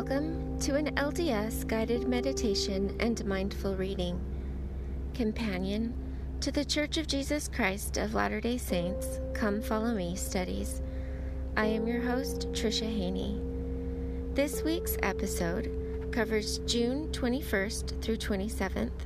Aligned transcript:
Welcome 0.00 0.58
to 0.60 0.76
an 0.76 0.94
LDS 0.94 1.66
guided 1.66 2.08
meditation 2.08 2.96
and 3.00 3.22
mindful 3.26 3.76
reading, 3.76 4.18
companion 5.12 5.92
to 6.40 6.50
the 6.50 6.64
Church 6.64 6.96
of 6.96 7.06
Jesus 7.06 7.50
Christ 7.54 7.98
of 7.98 8.14
Latter 8.14 8.40
day 8.40 8.56
Saints 8.56 9.20
Come 9.34 9.60
Follow 9.60 9.92
Me 9.92 10.16
studies. 10.16 10.80
I 11.54 11.66
am 11.66 11.86
your 11.86 12.00
host, 12.00 12.50
Tricia 12.52 12.88
Haney. 12.88 13.42
This 14.32 14.62
week's 14.62 14.96
episode 15.02 15.70
covers 16.12 16.60
June 16.60 17.08
21st 17.12 18.00
through 18.00 18.16
27th, 18.16 19.02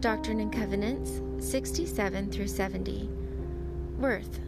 Doctrine 0.00 0.40
and 0.40 0.52
Covenants 0.52 1.20
67 1.38 2.32
through 2.32 2.48
70, 2.48 3.08
Worth, 4.00 4.40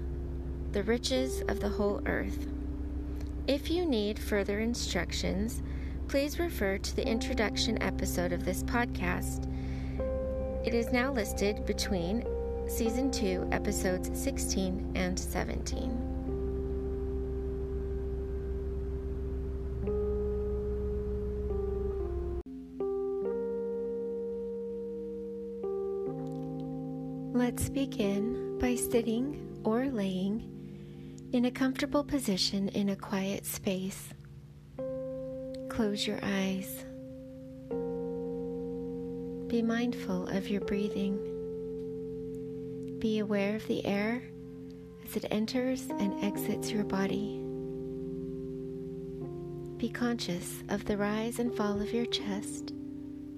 the 0.73 0.83
riches 0.83 1.45
of 1.47 1.61
the 1.61 1.69
whole 1.69 2.03
earth. 2.05 2.49
If 3.47 3.71
you 3.71 3.87
need 3.87 4.19
further 4.19 4.59
instructions, 4.59 5.63
please 6.09 6.39
refer 6.39 6.79
to 6.79 6.97
the 6.97 7.07
introduction 7.07 7.81
episode 7.83 8.33
of 8.33 8.43
this 8.43 8.63
podcast. 8.63 9.47
It 10.67 10.73
is 10.73 10.91
now 10.91 11.13
listed 11.13 11.67
between 11.67 12.25
Season 12.67 13.11
2, 13.11 13.51
Episodes 13.53 14.11
16 14.19 14.93
and 14.95 15.19
17. 15.19 16.05
Let's 27.35 27.69
begin 27.69 28.59
by 28.59 28.77
sitting 28.77 29.61
or 29.63 29.89
laying 29.89 30.55
in 31.33 31.45
a 31.45 31.51
comfortable 31.51 32.03
position 32.03 32.69
in 32.71 32.89
a 32.89 32.97
quiet 32.97 33.45
space. 33.45 34.09
Close 35.79 36.09
your 36.09 36.19
eyes. 36.25 36.85
Be 39.47 39.63
mindful 39.63 40.27
of 40.27 40.51
your 40.51 40.61
breathing. 40.63 41.17
Be 42.99 43.21
aware 43.21 43.55
of 43.55 43.65
the 43.69 43.87
air 43.87 44.25
as 45.05 45.15
it 45.15 45.27
enters 45.31 45.87
and 46.01 46.25
exits 46.25 46.73
your 46.73 46.83
body. 46.83 47.41
Be 49.77 49.89
conscious 49.89 50.65
of 50.69 50.85
the 50.85 50.97
rise 50.97 51.39
and 51.39 51.55
fall 51.57 51.81
of 51.81 51.93
your 51.93 52.07
chest 52.07 52.73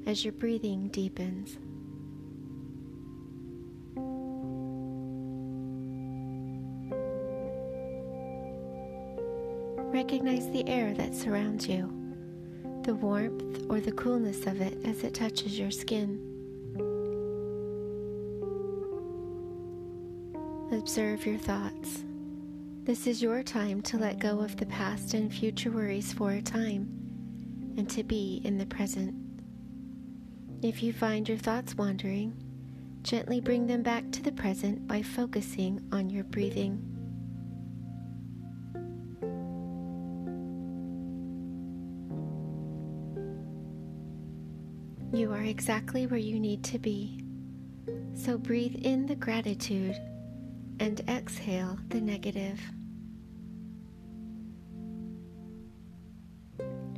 as 0.06 0.24
your 0.24 0.32
breathing 0.32 0.88
deepens. 0.88 1.58
Recognize 9.92 10.50
the 10.52 10.66
air 10.66 10.94
that 10.94 11.14
surrounds 11.14 11.68
you, 11.68 11.99
the 12.82 12.94
warmth 12.94 13.66
or 13.68 13.80
the 13.80 13.92
coolness 13.92 14.46
of 14.46 14.60
it 14.60 14.78
as 14.84 15.04
it 15.04 15.14
touches 15.14 15.58
your 15.58 15.70
skin. 15.70 16.18
Observe 20.72 21.26
your 21.26 21.36
thoughts. 21.36 22.04
This 22.84 23.06
is 23.06 23.22
your 23.22 23.42
time 23.42 23.82
to 23.82 23.98
let 23.98 24.18
go 24.18 24.40
of 24.40 24.56
the 24.56 24.66
past 24.66 25.14
and 25.14 25.32
future 25.32 25.70
worries 25.70 26.12
for 26.12 26.32
a 26.32 26.42
time 26.42 26.88
and 27.76 27.88
to 27.90 28.02
be 28.02 28.40
in 28.44 28.56
the 28.56 28.66
present. 28.66 29.14
If 30.62 30.82
you 30.82 30.92
find 30.92 31.28
your 31.28 31.38
thoughts 31.38 31.74
wandering, 31.76 32.34
gently 33.02 33.40
bring 33.40 33.66
them 33.66 33.82
back 33.82 34.10
to 34.12 34.22
the 34.22 34.32
present 34.32 34.86
by 34.86 35.02
focusing 35.02 35.80
on 35.92 36.10
your 36.10 36.24
breathing. 36.24 36.99
You 45.20 45.34
are 45.34 45.42
exactly 45.42 46.06
where 46.06 46.18
you 46.18 46.40
need 46.40 46.64
to 46.64 46.78
be. 46.78 47.22
So 48.14 48.38
breathe 48.38 48.86
in 48.86 49.04
the 49.04 49.14
gratitude 49.14 49.94
and 50.78 50.98
exhale 51.10 51.76
the 51.90 52.00
negative. 52.00 52.58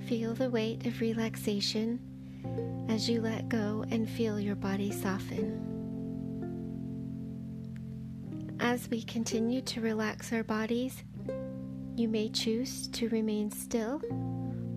Feel 0.06 0.34
the 0.34 0.50
weight 0.50 0.86
of 0.86 1.00
relaxation 1.00 1.98
as 2.88 3.10
you 3.10 3.20
let 3.20 3.48
go 3.48 3.84
and 3.90 4.08
feel 4.08 4.38
your 4.38 4.54
body 4.54 4.92
soften. 4.92 5.58
As 8.60 8.88
we 8.88 9.02
continue 9.02 9.62
to 9.62 9.80
relax 9.80 10.32
our 10.32 10.44
bodies, 10.44 11.02
you 11.96 12.06
may 12.06 12.28
choose 12.28 12.86
to 12.86 13.08
remain 13.08 13.50
still 13.50 14.00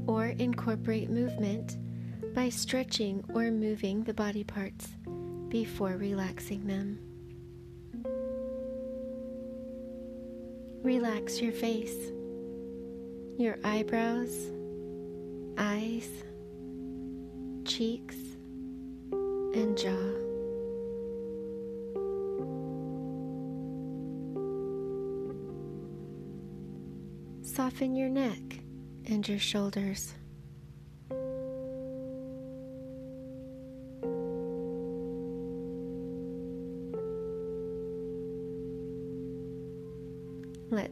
or 0.07 0.29
incorporate 0.29 1.11
movement 1.11 1.77
by 2.35 2.49
stretching 2.49 3.23
or 3.33 3.49
moving 3.49 4.03
the 4.03 4.13
body 4.13 4.43
parts 4.43 4.89
before 5.47 5.95
relaxing 5.95 6.67
them. 6.67 6.99
Relax 10.83 11.41
your 11.41 11.53
face, 11.53 11.95
your 13.37 13.57
eyebrows, 13.63 14.51
eyes, 15.57 16.09
cheeks, 17.63 18.17
and 19.13 19.77
jaw. 19.77 20.11
Soften 27.43 27.95
your 27.95 28.09
neck 28.09 28.59
and 29.05 29.25
your 29.25 29.39
shoulders. 29.39 30.13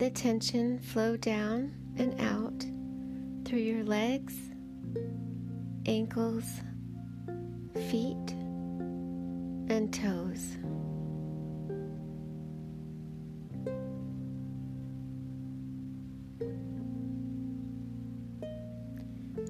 Let 0.00 0.14
the 0.14 0.20
tension 0.20 0.78
flow 0.78 1.16
down 1.16 1.74
and 1.96 2.20
out 2.20 2.64
through 3.44 3.58
your 3.58 3.82
legs, 3.82 4.32
ankles, 5.86 6.44
feet, 7.90 8.30
and 9.68 9.92
toes. 9.92 10.56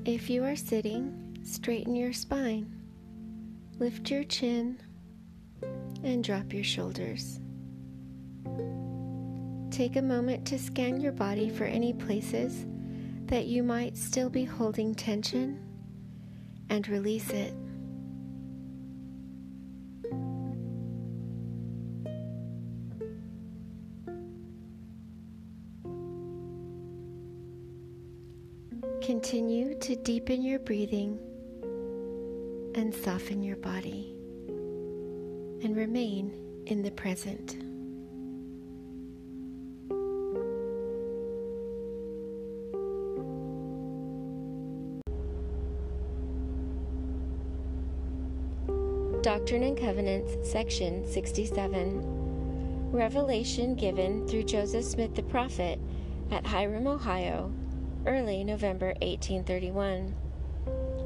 If 0.07 0.31
you 0.31 0.45
are 0.45 0.57
sitting, 0.57 1.37
straighten 1.43 1.95
your 1.95 2.15
spine, 2.15 2.75
lift 3.79 4.11
your 4.11 4.25
chin, 4.25 4.81
and 6.03 6.25
drop 6.25 6.55
your 6.55 6.65
shoulders. 6.65 7.39
Take 9.79 9.95
a 9.95 10.03
moment 10.03 10.45
to 10.49 10.59
scan 10.59 11.01
your 11.01 11.13
body 11.13 11.49
for 11.49 11.63
any 11.63 11.93
places 11.93 12.67
that 13.27 13.47
you 13.47 13.63
might 13.63 13.97
still 13.97 14.29
be 14.29 14.43
holding 14.43 14.93
tension 14.93 15.57
and 16.69 16.89
release 16.89 17.31
it. 17.31 17.55
Continue 29.01 29.79
to 29.79 29.95
deepen 29.95 30.43
your 30.43 30.59
breathing 30.59 31.21
and 32.75 32.93
soften 32.93 33.45
your 33.45 33.59
body 33.59 34.13
and 35.63 35.77
remain 35.77 36.65
in 36.67 36.83
the 36.83 36.91
present. 36.91 37.68
Doctrine 49.29 49.63
and 49.63 49.77
Covenants, 49.77 50.51
Section 50.51 51.07
67. 51.07 52.91
Revelation 52.91 53.75
given 53.75 54.27
through 54.27 54.45
Joseph 54.45 54.87
Smith 54.87 55.15
the 55.15 55.23
Prophet 55.23 55.79
at 56.31 56.47
Hiram, 56.47 56.87
Ohio, 56.87 57.53
early 58.07 58.43
November 58.43 58.95
1831. 59.03 60.15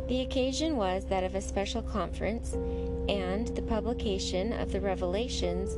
The 0.06 0.20
occasion 0.20 0.76
was 0.76 1.04
that 1.06 1.24
of 1.24 1.34
a 1.34 1.40
special 1.40 1.82
conference 1.82 2.52
and 3.08 3.48
the 3.56 3.62
publication 3.62 4.52
of 4.52 4.70
the 4.70 4.80
revelations 4.80 5.76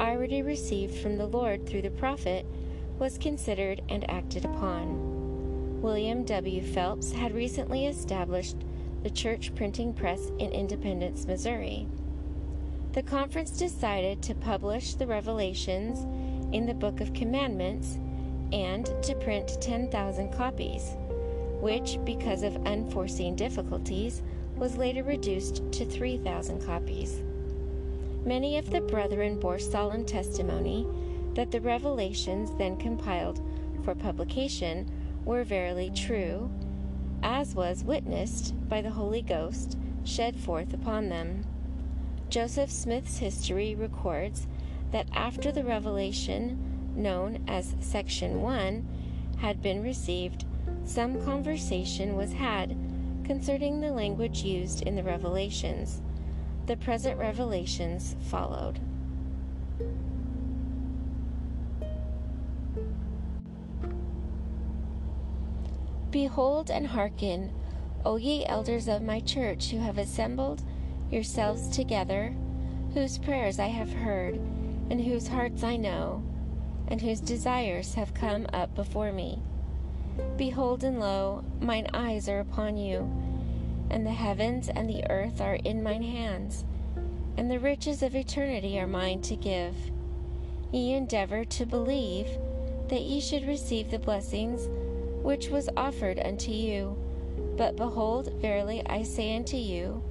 already 0.00 0.42
received 0.42 0.96
from 0.96 1.16
the 1.16 1.28
Lord 1.28 1.64
through 1.64 1.82
the 1.82 1.90
prophet 1.90 2.44
was 2.98 3.18
considered 3.18 3.82
and 3.88 4.10
acted 4.10 4.44
upon. 4.44 5.80
William 5.80 6.24
W. 6.24 6.60
Phelps 6.60 7.12
had 7.12 7.32
recently 7.32 7.86
established 7.86 8.56
the 9.04 9.10
church 9.10 9.54
printing 9.54 9.92
press 9.92 10.30
in 10.38 10.50
Independence, 10.50 11.26
Missouri. 11.26 11.86
The 12.94 13.02
conference 13.02 13.50
decided 13.50 14.22
to 14.22 14.34
publish 14.34 14.94
the 14.94 15.06
revelations 15.06 16.06
in 16.54 16.64
the 16.64 16.72
Book 16.72 17.02
of 17.02 17.12
Commandments 17.12 17.98
and 18.50 18.86
to 19.02 19.14
print 19.16 19.58
10,000 19.60 20.32
copies, 20.32 20.96
which, 21.60 21.98
because 22.06 22.42
of 22.42 22.66
unforeseen 22.66 23.36
difficulties, 23.36 24.22
was 24.56 24.78
later 24.78 25.02
reduced 25.02 25.70
to 25.72 25.84
3,000 25.84 26.64
copies. 26.64 27.22
Many 28.24 28.56
of 28.56 28.70
the 28.70 28.80
brethren 28.80 29.38
bore 29.38 29.58
solemn 29.58 30.06
testimony 30.06 30.86
that 31.34 31.50
the 31.50 31.60
revelations 31.60 32.56
then 32.56 32.78
compiled 32.78 33.42
for 33.84 33.94
publication 33.94 34.90
were 35.26 35.44
verily 35.44 35.90
true 35.94 36.50
as 37.24 37.54
was 37.54 37.82
witnessed 37.82 38.54
by 38.68 38.82
the 38.82 38.90
Holy 38.90 39.22
Ghost 39.22 39.78
shed 40.04 40.36
forth 40.36 40.74
upon 40.74 41.08
them. 41.08 41.46
Joseph 42.28 42.70
Smith's 42.70 43.16
history 43.16 43.74
records 43.74 44.46
that 44.92 45.08
after 45.14 45.50
the 45.50 45.64
revelation, 45.64 46.92
known 46.94 47.42
as 47.48 47.74
Section 47.80 48.42
1, 48.42 48.86
had 49.38 49.62
been 49.62 49.82
received, 49.82 50.44
some 50.84 51.24
conversation 51.24 52.14
was 52.14 52.34
had 52.34 52.76
concerning 53.24 53.80
the 53.80 53.90
language 53.90 54.42
used 54.42 54.82
in 54.82 54.94
the 54.94 55.02
revelations. 55.02 56.02
The 56.66 56.76
present 56.76 57.18
revelations 57.18 58.16
followed. 58.20 58.78
Behold 66.14 66.70
and 66.70 66.86
hearken, 66.86 67.50
O 68.04 68.14
ye 68.14 68.46
elders 68.46 68.86
of 68.86 69.02
my 69.02 69.18
church, 69.18 69.70
who 69.70 69.78
have 69.78 69.98
assembled 69.98 70.62
yourselves 71.10 71.66
together, 71.66 72.32
whose 72.94 73.18
prayers 73.18 73.58
I 73.58 73.66
have 73.66 73.92
heard, 73.92 74.36
and 74.90 75.00
whose 75.00 75.26
hearts 75.26 75.64
I 75.64 75.74
know, 75.74 76.22
and 76.86 77.00
whose 77.00 77.18
desires 77.18 77.94
have 77.94 78.14
come 78.14 78.46
up 78.52 78.76
before 78.76 79.10
me. 79.10 79.42
Behold 80.36 80.84
and 80.84 81.00
lo, 81.00 81.42
mine 81.60 81.88
eyes 81.92 82.28
are 82.28 82.38
upon 82.38 82.76
you, 82.76 83.10
and 83.90 84.06
the 84.06 84.12
heavens 84.12 84.68
and 84.68 84.88
the 84.88 85.10
earth 85.10 85.40
are 85.40 85.56
in 85.56 85.82
mine 85.82 86.04
hands, 86.04 86.64
and 87.36 87.50
the 87.50 87.58
riches 87.58 88.04
of 88.04 88.14
eternity 88.14 88.78
are 88.78 88.86
mine 88.86 89.20
to 89.22 89.34
give. 89.34 89.74
Ye 90.70 90.92
endeavor 90.92 91.44
to 91.46 91.66
believe 91.66 92.28
that 92.86 93.02
ye 93.02 93.18
should 93.18 93.48
receive 93.48 93.90
the 93.90 93.98
blessings 93.98 94.68
which 95.24 95.48
was 95.48 95.70
offered 95.74 96.18
unto 96.18 96.52
you. 96.52 96.94
But 97.56 97.76
behold, 97.76 98.30
verily 98.42 98.82
I 98.84 99.02
say 99.02 99.34
unto 99.34 99.56
you, 99.56 100.04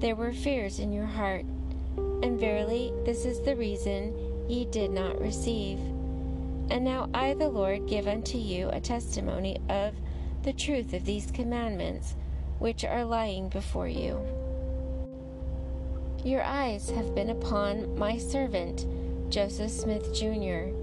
there 0.00 0.16
were 0.16 0.32
fears 0.32 0.80
in 0.80 0.92
your 0.92 1.06
heart, 1.06 1.44
and 1.96 2.40
verily 2.40 2.92
this 3.04 3.24
is 3.24 3.40
the 3.40 3.54
reason 3.54 4.12
ye 4.48 4.64
did 4.64 4.90
not 4.90 5.20
receive. 5.20 5.78
And 6.70 6.84
now 6.84 7.08
I, 7.14 7.34
the 7.34 7.48
Lord, 7.48 7.86
give 7.86 8.08
unto 8.08 8.36
you 8.36 8.68
a 8.70 8.80
testimony 8.80 9.58
of 9.68 9.94
the 10.42 10.52
truth 10.52 10.92
of 10.92 11.04
these 11.04 11.30
commandments, 11.30 12.16
which 12.58 12.84
are 12.84 13.04
lying 13.04 13.48
before 13.48 13.88
you. 13.88 14.20
Your 16.24 16.42
eyes 16.42 16.90
have 16.90 17.14
been 17.14 17.30
upon 17.30 17.96
my 17.96 18.18
servant, 18.18 18.86
Joseph 19.30 19.70
Smith, 19.70 20.12
Jr., 20.12 20.74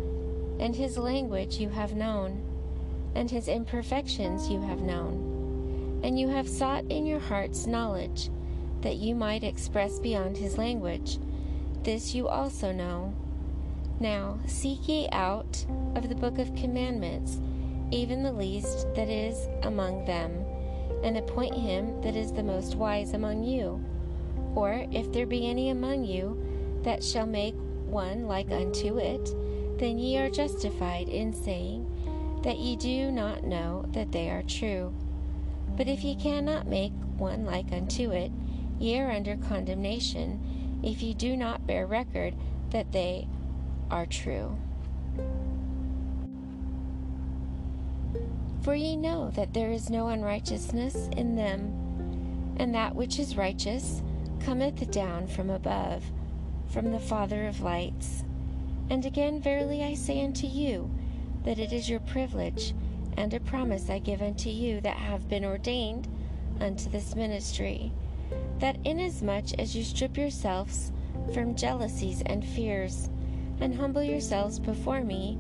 and 0.61 0.73
his 0.73 0.97
language 0.97 1.57
you 1.57 1.67
have 1.69 1.93
known 1.93 2.48
and 3.15 3.29
his 3.29 3.47
imperfections 3.47 4.49
you 4.49 4.61
have 4.61 4.81
known. 4.81 6.01
And 6.03 6.19
you 6.19 6.29
have 6.29 6.47
sought 6.47 6.85
in 6.85 7.05
your 7.05 7.19
hearts 7.19 7.67
knowledge, 7.67 8.29
that 8.81 8.95
you 8.95 9.15
might 9.15 9.43
express 9.43 9.99
beyond 9.99 10.37
his 10.37 10.57
language. 10.57 11.19
This 11.83 12.15
you 12.15 12.27
also 12.27 12.71
know. 12.71 13.13
Now 13.99 14.39
seek 14.45 14.87
ye 14.87 15.09
out 15.11 15.65
of 15.95 16.07
the 16.07 16.15
book 16.15 16.39
of 16.39 16.55
commandments, 16.55 17.39
even 17.91 18.23
the 18.23 18.31
least 18.31 18.87
that 18.95 19.09
is 19.09 19.47
among 19.63 20.05
them, 20.05 20.45
and 21.03 21.17
appoint 21.17 21.55
him 21.55 22.01
that 22.01 22.15
is 22.15 22.31
the 22.31 22.43
most 22.43 22.75
wise 22.75 23.13
among 23.13 23.43
you. 23.43 23.83
Or 24.55 24.85
if 24.91 25.11
there 25.11 25.25
be 25.25 25.49
any 25.49 25.69
among 25.69 26.05
you 26.05 26.41
that 26.83 27.03
shall 27.03 27.25
make 27.25 27.55
one 27.87 28.27
like 28.27 28.51
unto 28.51 28.97
it, 28.97 29.33
then 29.79 29.97
ye 29.97 30.17
are 30.17 30.29
justified 30.29 31.09
in 31.09 31.33
saying, 31.33 31.88
that 32.43 32.57
ye 32.57 32.75
do 32.75 33.11
not 33.11 33.43
know 33.43 33.85
that 33.91 34.11
they 34.11 34.29
are 34.29 34.43
true. 34.43 34.93
But 35.75 35.87
if 35.87 36.03
ye 36.03 36.15
cannot 36.15 36.67
make 36.67 36.93
one 37.17 37.45
like 37.45 37.71
unto 37.71 38.11
it, 38.11 38.31
ye 38.79 38.99
are 38.99 39.11
under 39.11 39.35
condemnation, 39.35 40.79
if 40.83 41.01
ye 41.01 41.13
do 41.13 41.35
not 41.35 41.67
bear 41.67 41.85
record 41.85 42.35
that 42.71 42.91
they 42.91 43.27
are 43.91 44.05
true. 44.05 44.57
For 48.61 48.75
ye 48.75 48.95
know 48.95 49.31
that 49.31 49.53
there 49.53 49.71
is 49.71 49.89
no 49.89 50.09
unrighteousness 50.09 51.09
in 51.15 51.35
them, 51.35 52.55
and 52.57 52.73
that 52.75 52.95
which 52.95 53.19
is 53.19 53.37
righteous 53.37 54.01
cometh 54.39 54.91
down 54.91 55.27
from 55.27 55.49
above, 55.49 56.03
from 56.69 56.91
the 56.91 56.99
Father 56.99 57.47
of 57.47 57.61
lights. 57.61 58.23
And 58.89 59.05
again, 59.05 59.41
verily 59.41 59.83
I 59.83 59.93
say 59.93 60.23
unto 60.23 60.47
you, 60.47 60.91
that 61.49 61.57
it 61.57 61.73
is 61.73 61.89
your 61.89 61.99
privilege 62.01 62.75
and 63.17 63.33
a 63.33 63.39
promise 63.39 63.89
I 63.89 63.97
give 63.97 64.21
unto 64.21 64.51
you 64.51 64.81
that 64.81 64.97
have 64.97 65.27
been 65.27 65.43
ordained 65.43 66.07
unto 66.61 66.91
this 66.91 67.15
ministry, 67.15 67.91
that 68.59 68.77
inasmuch 68.83 69.57
as 69.57 69.75
you 69.75 69.83
strip 69.83 70.15
yourselves 70.15 70.91
from 71.33 71.55
jealousies 71.55 72.21
and 72.27 72.45
fears, 72.45 73.09
and 73.59 73.73
humble 73.73 74.03
yourselves 74.03 74.59
before 74.59 75.01
me, 75.01 75.39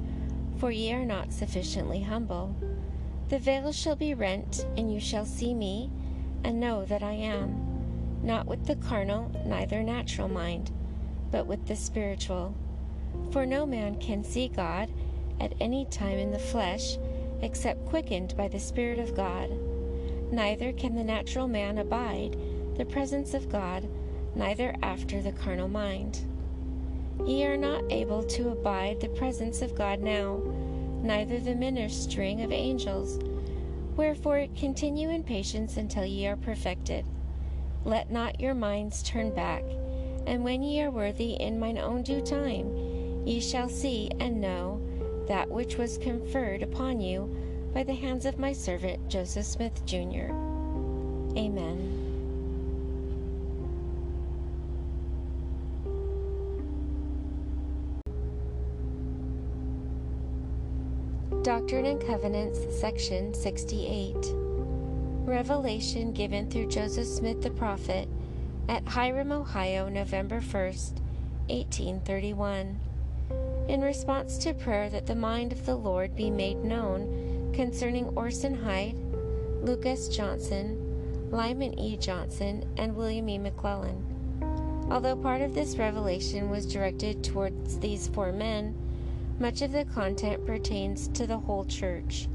for 0.57 0.71
ye 0.71 0.91
are 0.93 1.05
not 1.05 1.31
sufficiently 1.31 2.01
humble, 2.01 2.55
the 3.27 3.37
veil 3.37 3.71
shall 3.71 3.95
be 3.95 4.15
rent, 4.15 4.65
and 4.77 4.91
you 4.91 4.99
shall 4.99 5.25
see 5.25 5.53
me, 5.53 5.91
and 6.43 6.59
know 6.59 6.85
that 6.85 7.03
I 7.03 7.13
am, 7.13 8.19
not 8.23 8.47
with 8.47 8.65
the 8.65 8.77
carnal, 8.77 9.31
neither 9.45 9.83
natural 9.83 10.27
mind, 10.27 10.71
but 11.29 11.45
with 11.45 11.67
the 11.67 11.75
spiritual. 11.75 12.55
For 13.29 13.45
no 13.45 13.67
man 13.67 13.99
can 13.99 14.23
see 14.23 14.47
God 14.47 14.89
at 15.39 15.53
any 15.59 15.85
time 15.85 16.17
in 16.17 16.31
the 16.31 16.39
flesh, 16.39 16.97
except 17.41 17.85
quickened 17.85 18.35
by 18.35 18.47
the 18.47 18.59
Spirit 18.59 18.99
of 18.99 19.15
God. 19.15 19.49
Neither 20.31 20.73
can 20.73 20.95
the 20.95 21.03
natural 21.03 21.47
man 21.47 21.77
abide 21.77 22.37
the 22.77 22.85
presence 22.85 23.33
of 23.33 23.49
God, 23.49 23.87
neither 24.35 24.75
after 24.83 25.21
the 25.21 25.31
carnal 25.31 25.67
mind. 25.67 26.19
Ye 27.25 27.45
are 27.45 27.57
not 27.57 27.83
able 27.89 28.23
to 28.23 28.49
abide 28.49 29.01
the 29.01 29.09
presence 29.09 29.61
of 29.61 29.75
God 29.75 30.01
now, 30.01 30.41
neither 31.01 31.39
the 31.39 31.55
ministering 31.55 32.41
of 32.41 32.51
angels. 32.51 33.19
Wherefore 33.95 34.47
continue 34.55 35.09
in 35.09 35.23
patience 35.23 35.77
until 35.77 36.05
ye 36.05 36.27
are 36.27 36.37
perfected. 36.37 37.05
Let 37.83 38.11
not 38.11 38.39
your 38.39 38.53
minds 38.53 39.03
turn 39.03 39.33
back, 39.33 39.63
and 40.25 40.43
when 40.43 40.61
ye 40.61 40.81
are 40.81 40.91
worthy 40.91 41.33
in 41.33 41.59
mine 41.59 41.77
own 41.77 42.03
due 42.03 42.21
time, 42.21 43.25
ye 43.25 43.39
shall 43.39 43.67
see 43.67 44.11
and 44.19 44.39
know 44.39 44.81
that 45.29 45.49
which 45.49 45.77
was 45.77 45.99
conferred 45.99 46.63
upon 46.63 46.99
you 46.99 47.33
by 47.71 47.83
the 47.83 47.93
hands 47.93 48.25
of 48.25 48.39
my 48.39 48.51
servant 48.51 49.07
Joseph 49.07 49.45
Smith, 49.45 49.85
Jr. 49.85 50.33
Amen. 51.37 51.95
Doctrine 61.43 61.85
and 61.85 62.01
Covenants, 62.05 62.59
Section 62.79 63.33
68. 63.33 64.15
Revelation 65.25 66.11
given 66.11 66.49
through 66.49 66.67
Joseph 66.67 67.07
Smith 67.07 67.43
the 67.43 67.51
Prophet 67.51 68.09
at 68.67 68.87
Hiram, 68.87 69.31
Ohio, 69.31 69.89
November 69.89 70.41
1st, 70.41 70.99
1831 71.49 72.79
in 73.69 73.81
response 73.81 74.39
to 74.39 74.53
prayer 74.55 74.89
that 74.89 75.05
the 75.05 75.13
mind 75.13 75.53
of 75.53 75.63
the 75.63 75.75
Lord 75.75 76.15
be 76.15 76.31
made 76.31 76.63
known 76.63 77.51
concerning 77.53 78.07
Orson 78.09 78.55
Hyde, 78.55 78.97
Luke 79.61 79.85
S. 79.85 80.07
Johnson, 80.07 81.29
Lyman 81.29 81.77
E. 81.77 81.95
Johnson, 81.95 82.65
and 82.77 82.95
William 82.95 83.29
E. 83.29 83.37
McLellin. 83.37 84.01
Although 84.89 85.15
part 85.17 85.41
of 85.41 85.53
this 85.53 85.77
revelation 85.77 86.49
was 86.49 86.65
directed 86.65 87.23
towards 87.23 87.77
these 87.77 88.07
four 88.07 88.31
men, 88.31 88.75
much 89.39 89.61
of 89.61 89.71
the 89.71 89.85
content 89.85 90.47
pertains 90.47 91.07
to 91.09 91.27
the 91.27 91.37
whole 91.37 91.63
church. 91.65 92.27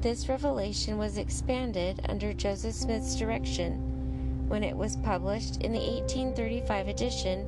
This 0.00 0.30
revelation 0.30 0.96
was 0.96 1.18
expanded 1.18 2.00
under 2.08 2.32
Joseph 2.32 2.74
Smith's 2.74 3.16
direction 3.16 4.48
when 4.48 4.64
it 4.64 4.74
was 4.76 4.96
published 4.96 5.60
in 5.60 5.72
the 5.72 5.78
1835 5.78 6.88
edition 6.88 7.46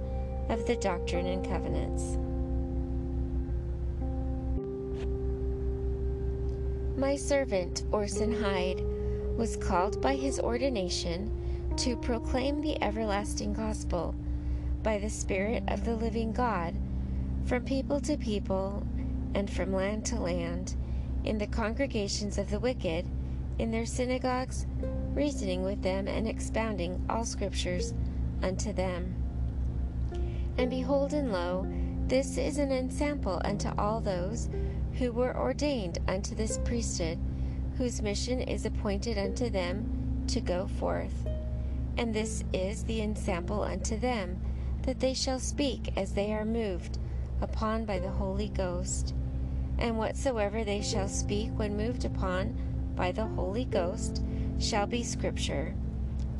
of 0.50 0.66
the 0.66 0.76
Doctrine 0.76 1.26
and 1.26 1.42
Covenants. 1.42 2.18
My 6.96 7.14
servant 7.14 7.84
Orson 7.92 8.32
Hyde 8.32 8.82
was 9.36 9.58
called 9.58 10.00
by 10.00 10.16
his 10.16 10.40
ordination 10.40 11.30
to 11.76 11.94
proclaim 11.94 12.62
the 12.62 12.82
everlasting 12.82 13.52
gospel 13.52 14.14
by 14.82 14.96
the 14.96 15.10
Spirit 15.10 15.62
of 15.68 15.84
the 15.84 15.94
living 15.94 16.32
God 16.32 16.74
from 17.44 17.66
people 17.66 18.00
to 18.00 18.16
people 18.16 18.82
and 19.34 19.50
from 19.50 19.74
land 19.74 20.06
to 20.06 20.16
land, 20.16 20.74
in 21.24 21.36
the 21.36 21.46
congregations 21.46 22.38
of 22.38 22.48
the 22.48 22.60
wicked, 22.60 23.06
in 23.58 23.70
their 23.70 23.84
synagogues, 23.84 24.64
reasoning 25.12 25.62
with 25.62 25.82
them 25.82 26.08
and 26.08 26.26
expounding 26.26 27.04
all 27.10 27.26
scriptures 27.26 27.92
unto 28.42 28.72
them. 28.72 29.14
And 30.56 30.70
behold, 30.70 31.12
and 31.12 31.30
lo, 31.30 31.66
this 32.06 32.38
is 32.38 32.56
an 32.56 32.72
ensample 32.72 33.42
unto 33.44 33.68
all 33.76 34.00
those 34.00 34.48
who 34.98 35.12
were 35.12 35.36
ordained 35.36 35.98
unto 36.08 36.34
this 36.34 36.58
priesthood, 36.64 37.18
whose 37.76 38.00
mission 38.00 38.40
is 38.40 38.64
appointed 38.64 39.18
unto 39.18 39.50
them 39.50 40.24
to 40.28 40.40
go 40.40 40.66
forth. 40.66 41.26
And 41.98 42.14
this 42.14 42.44
is 42.52 42.84
the 42.84 43.00
ensample 43.02 43.62
unto 43.62 43.98
them 43.98 44.40
that 44.82 45.00
they 45.00 45.14
shall 45.14 45.38
speak 45.38 45.92
as 45.96 46.12
they 46.12 46.32
are 46.32 46.44
moved 46.44 46.98
upon 47.40 47.84
by 47.84 47.98
the 47.98 48.10
Holy 48.10 48.48
Ghost. 48.48 49.14
And 49.78 49.98
whatsoever 49.98 50.64
they 50.64 50.80
shall 50.80 51.08
speak 51.08 51.50
when 51.56 51.76
moved 51.76 52.04
upon 52.04 52.56
by 52.94 53.12
the 53.12 53.26
Holy 53.26 53.66
Ghost 53.66 54.22
shall 54.58 54.86
be 54.86 55.02
Scripture, 55.02 55.74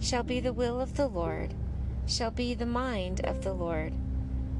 shall 0.00 0.22
be 0.22 0.40
the 0.40 0.54
will 0.54 0.80
of 0.80 0.96
the 0.96 1.08
Lord, 1.08 1.52
shall 2.06 2.30
be 2.30 2.54
the 2.54 2.66
mind 2.66 3.20
of 3.20 3.44
the 3.44 3.52
Lord, 3.52 3.92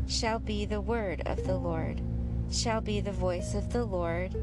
shall 0.06 0.38
be 0.38 0.66
the 0.66 0.80
word 0.80 1.22
of 1.24 1.46
the 1.46 1.56
Lord, 1.56 2.02
shall 2.50 2.80
be 2.80 3.00
the 3.00 3.12
voice 3.12 3.54
of 3.54 3.72
the 3.72 3.84
Lord, 3.84 4.34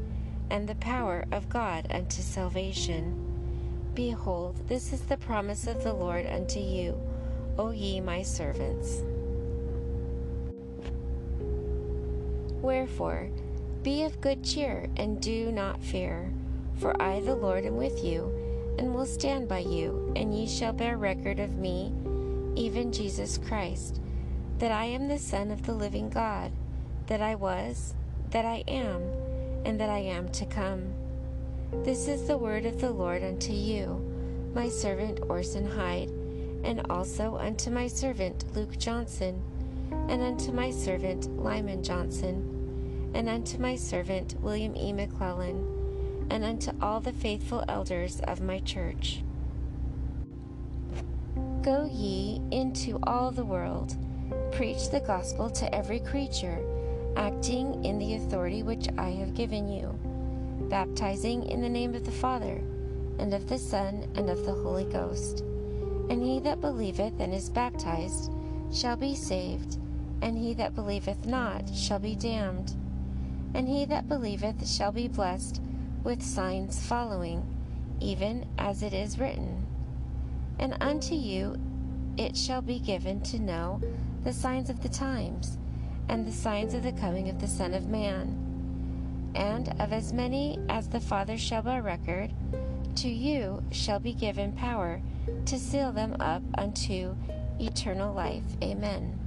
and 0.50 0.68
the 0.68 0.74
power 0.76 1.24
of 1.32 1.48
God 1.48 1.86
unto 1.90 2.22
salvation. 2.22 3.20
Behold, 3.94 4.68
this 4.68 4.92
is 4.92 5.02
the 5.02 5.16
promise 5.16 5.66
of 5.66 5.82
the 5.82 5.92
Lord 5.92 6.26
unto 6.26 6.58
you, 6.58 7.00
O 7.58 7.70
ye 7.70 8.00
my 8.00 8.22
servants. 8.22 9.02
Wherefore, 12.60 13.28
be 13.82 14.04
of 14.04 14.20
good 14.20 14.42
cheer, 14.42 14.88
and 14.96 15.20
do 15.20 15.52
not 15.52 15.82
fear. 15.82 16.32
For 16.76 17.00
I, 17.00 17.20
the 17.20 17.36
Lord, 17.36 17.64
am 17.64 17.76
with 17.76 18.02
you, 18.02 18.32
and 18.78 18.94
will 18.94 19.06
stand 19.06 19.48
by 19.48 19.60
you, 19.60 20.12
and 20.16 20.34
ye 20.34 20.46
shall 20.46 20.72
bear 20.72 20.96
record 20.96 21.38
of 21.38 21.58
me, 21.58 21.92
even 22.56 22.92
Jesus 22.92 23.38
Christ, 23.38 24.00
that 24.58 24.72
I 24.72 24.86
am 24.86 25.06
the 25.06 25.18
Son 25.18 25.50
of 25.50 25.66
the 25.66 25.74
living 25.74 26.08
God, 26.08 26.50
that 27.06 27.20
I 27.20 27.34
was, 27.34 27.94
that 28.30 28.44
I 28.44 28.64
am, 28.68 29.02
and 29.64 29.80
that 29.80 29.90
I 29.90 29.98
am 29.98 30.28
to 30.30 30.46
come. 30.46 30.92
This 31.84 32.08
is 32.08 32.26
the 32.26 32.38
word 32.38 32.66
of 32.66 32.80
the 32.80 32.90
Lord 32.90 33.22
unto 33.22 33.52
you, 33.52 34.00
my 34.54 34.68
servant 34.68 35.20
Orson 35.28 35.66
Hyde, 35.66 36.10
and 36.64 36.86
also 36.90 37.36
unto 37.36 37.70
my 37.70 37.86
servant 37.86 38.44
Luke 38.54 38.78
Johnson, 38.78 39.42
and 40.08 40.22
unto 40.22 40.52
my 40.52 40.70
servant 40.70 41.28
Lyman 41.42 41.82
Johnson 41.82 42.54
and 43.14 43.28
unto 43.28 43.58
my 43.58 43.76
servant 43.76 44.34
William 44.40 44.76
E. 44.76 44.92
McLellin, 44.92 46.26
and 46.30 46.44
unto 46.44 46.72
all 46.82 47.00
the 47.00 47.12
faithful 47.12 47.64
elders 47.68 48.20
of 48.24 48.40
my 48.40 48.58
church. 48.60 49.22
Go 51.62 51.88
ye 51.90 52.42
into 52.50 52.98
all 53.04 53.30
the 53.30 53.44
world, 53.44 53.96
preach 54.50 54.90
the 54.90 55.00
gospel 55.00 55.48
to 55.50 55.72
every 55.72 56.00
creature, 56.00 56.58
acting 57.16 57.84
in 57.84 57.98
the 57.98 58.14
authority 58.14 58.62
which 58.62 58.88
I 58.98 59.10
have 59.10 59.34
given 59.34 59.68
you, 59.68 59.98
baptizing 60.68 61.44
in 61.46 61.60
the 61.60 61.68
name 61.68 61.94
of 61.94 62.04
the 62.04 62.12
Father, 62.12 62.62
and 63.18 63.32
of 63.32 63.48
the 63.48 63.58
Son, 63.58 64.10
and 64.14 64.28
of 64.30 64.44
the 64.44 64.54
Holy 64.54 64.84
Ghost. 64.84 65.40
And 66.10 66.22
he 66.22 66.40
that 66.40 66.60
believeth 66.60 67.20
and 67.20 67.32
is 67.32 67.48
baptized 67.48 68.30
shall 68.72 68.96
be 68.96 69.14
saved, 69.14 69.78
and 70.22 70.36
he 70.36 70.54
that 70.54 70.74
believeth 70.74 71.26
not 71.26 71.68
shall 71.74 71.98
be 71.98 72.14
damned 72.14 72.74
and 73.54 73.68
he 73.68 73.84
that 73.84 74.08
believeth 74.08 74.68
shall 74.68 74.90
be 74.90 75.06
blessed 75.06 75.62
with 76.02 76.20
signs 76.20 76.84
following, 76.84 77.46
even 78.00 78.44
as 78.58 78.82
it 78.82 78.92
is 78.92 79.18
written. 79.18 79.64
And 80.58 80.76
unto 80.80 81.14
you 81.14 81.56
it 82.16 82.36
shall 82.36 82.60
be 82.60 82.80
given 82.80 83.20
to 83.22 83.38
know 83.38 83.80
the 84.24 84.32
signs 84.32 84.68
of 84.68 84.82
the 84.82 84.88
times, 84.88 85.56
and 86.08 86.26
the 86.26 86.32
signs 86.32 86.74
of 86.74 86.82
the 86.82 86.92
coming 86.92 87.28
of 87.28 87.40
the 87.40 87.48
Son 87.48 87.74
of 87.74 87.88
Man. 87.88 88.40
And 89.34 89.68
of 89.80 89.92
as 89.92 90.12
many 90.12 90.58
as 90.68 90.88
the 90.88 91.00
Father 91.00 91.36
shall 91.36 91.62
bear 91.62 91.82
record, 91.82 92.32
to 92.96 93.08
you 93.08 93.62
shall 93.72 93.98
be 93.98 94.12
given 94.12 94.52
power 94.52 95.02
to 95.46 95.58
seal 95.58 95.90
them 95.92 96.16
up 96.20 96.42
unto 96.56 97.16
eternal 97.58 98.14
life. 98.14 98.44
Amen. 98.62 99.18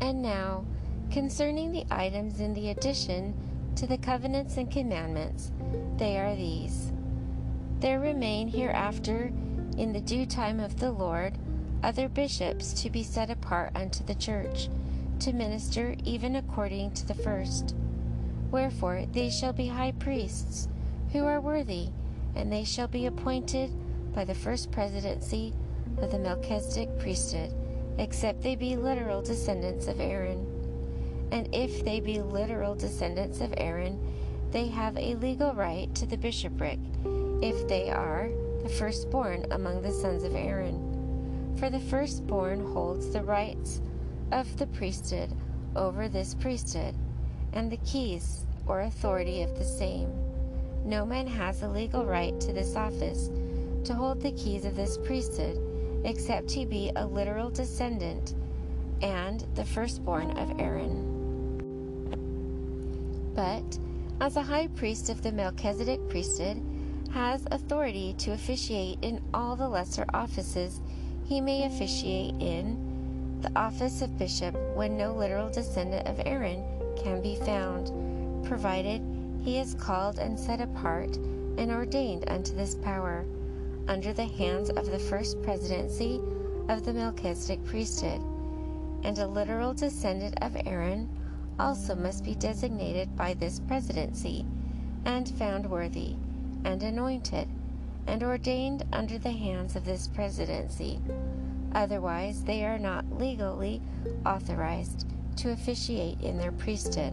And 0.00 0.20
now, 0.20 0.64
Concerning 1.12 1.72
the 1.72 1.84
items 1.90 2.40
in 2.40 2.54
the 2.54 2.70
addition 2.70 3.34
to 3.76 3.86
the 3.86 3.98
covenants 3.98 4.56
and 4.56 4.70
commandments, 4.70 5.52
they 5.98 6.16
are 6.16 6.34
these. 6.34 6.90
There 7.80 8.00
remain 8.00 8.48
hereafter, 8.48 9.30
in 9.76 9.92
the 9.92 10.00
due 10.00 10.24
time 10.24 10.58
of 10.58 10.80
the 10.80 10.90
Lord, 10.90 11.36
other 11.82 12.08
bishops 12.08 12.72
to 12.82 12.90
be 12.90 13.02
set 13.02 13.30
apart 13.30 13.72
unto 13.74 14.04
the 14.04 14.14
church, 14.14 14.68
to 15.20 15.32
minister 15.32 15.94
even 16.04 16.36
according 16.36 16.92
to 16.92 17.06
the 17.06 17.14
first. 17.14 17.74
Wherefore 18.50 19.06
they 19.12 19.30
shall 19.30 19.52
be 19.52 19.68
high 19.68 19.92
priests, 19.92 20.68
who 21.12 21.24
are 21.24 21.40
worthy, 21.40 21.88
and 22.34 22.52
they 22.52 22.64
shall 22.64 22.88
be 22.88 23.06
appointed 23.06 23.70
by 24.14 24.24
the 24.24 24.34
first 24.34 24.70
presidency 24.70 25.52
of 25.98 26.10
the 26.10 26.18
Melchizedek 26.18 26.98
priesthood, 26.98 27.52
except 27.98 28.42
they 28.42 28.56
be 28.56 28.76
literal 28.76 29.22
descendants 29.22 29.86
of 29.86 30.00
Aaron. 30.00 30.46
And 31.30 31.48
if 31.54 31.84
they 31.84 32.00
be 32.00 32.20
literal 32.20 32.74
descendants 32.74 33.40
of 33.40 33.54
Aaron, 33.56 33.98
they 34.50 34.68
have 34.68 34.96
a 34.98 35.14
legal 35.14 35.54
right 35.54 35.94
to 35.94 36.06
the 36.06 36.18
bishopric, 36.18 36.78
if 37.42 37.66
they 37.68 37.90
are 37.90 38.28
the 38.62 38.68
firstborn 38.68 39.46
among 39.50 39.82
the 39.82 39.92
sons 39.92 40.24
of 40.24 40.34
Aaron. 40.34 40.91
For 41.56 41.70
the 41.70 41.80
firstborn 41.80 42.72
holds 42.72 43.10
the 43.10 43.22
rights 43.22 43.80
of 44.32 44.56
the 44.56 44.66
priesthood 44.66 45.30
over 45.76 46.08
this 46.08 46.34
priesthood, 46.34 46.94
and 47.52 47.70
the 47.70 47.76
keys 47.78 48.46
or 48.66 48.80
authority 48.80 49.42
of 49.42 49.56
the 49.56 49.64
same. 49.64 50.10
No 50.84 51.06
man 51.06 51.26
has 51.26 51.62
a 51.62 51.68
legal 51.68 52.04
right 52.04 52.38
to 52.40 52.52
this 52.52 52.74
office 52.76 53.30
to 53.84 53.94
hold 53.94 54.20
the 54.20 54.32
keys 54.32 54.64
of 54.64 54.76
this 54.76 54.98
priesthood, 54.98 55.58
except 56.04 56.50
he 56.50 56.64
be 56.64 56.90
a 56.96 57.06
literal 57.06 57.50
descendant 57.50 58.34
and 59.02 59.46
the 59.54 59.64
firstborn 59.64 60.30
of 60.38 60.60
Aaron. 60.60 61.08
But, 63.34 63.78
as 64.20 64.36
a 64.36 64.42
high 64.42 64.68
priest 64.68 65.08
of 65.08 65.22
the 65.22 65.32
Melchizedek 65.32 66.08
priesthood 66.08 66.62
has 67.12 67.46
authority 67.50 68.14
to 68.18 68.32
officiate 68.32 68.98
in 69.02 69.20
all 69.34 69.56
the 69.56 69.68
lesser 69.68 70.04
offices, 70.14 70.80
he 71.24 71.40
may 71.40 71.64
officiate 71.64 72.34
in 72.40 73.38
the 73.42 73.52
office 73.58 74.02
of 74.02 74.18
bishop 74.18 74.54
when 74.74 74.96
no 74.96 75.12
literal 75.12 75.50
descendant 75.50 76.06
of 76.06 76.20
Aaron 76.24 76.62
can 77.02 77.20
be 77.20 77.36
found, 77.36 77.90
provided 78.46 79.02
he 79.42 79.58
is 79.58 79.74
called 79.74 80.18
and 80.18 80.38
set 80.38 80.60
apart 80.60 81.16
and 81.58 81.70
ordained 81.70 82.24
unto 82.28 82.54
this 82.54 82.76
power, 82.76 83.24
under 83.88 84.12
the 84.12 84.26
hands 84.26 84.70
of 84.70 84.86
the 84.86 84.98
first 84.98 85.42
presidency 85.42 86.20
of 86.68 86.84
the 86.84 86.92
Melchizedek 86.92 87.64
priesthood, 87.64 88.20
and 89.02 89.18
a 89.18 89.26
literal 89.26 89.74
descendant 89.74 90.40
of 90.42 90.56
Aaron 90.64 91.08
also 91.58 91.94
must 91.94 92.24
be 92.24 92.34
designated 92.36 93.16
by 93.16 93.34
this 93.34 93.60
presidency, 93.60 94.46
and 95.04 95.28
found 95.30 95.68
worthy, 95.68 96.14
and 96.64 96.82
anointed, 96.82 97.48
and 98.06 98.22
ordained 98.22 98.84
under 98.92 99.18
the 99.18 99.32
hands 99.32 99.76
of 99.76 99.84
this 99.84 100.08
presidency. 100.08 101.00
Otherwise, 101.74 102.44
they 102.44 102.64
are 102.64 102.78
not 102.78 103.04
legally 103.18 103.80
authorized 104.26 105.06
to 105.36 105.50
officiate 105.50 106.20
in 106.20 106.36
their 106.36 106.52
priesthood. 106.52 107.12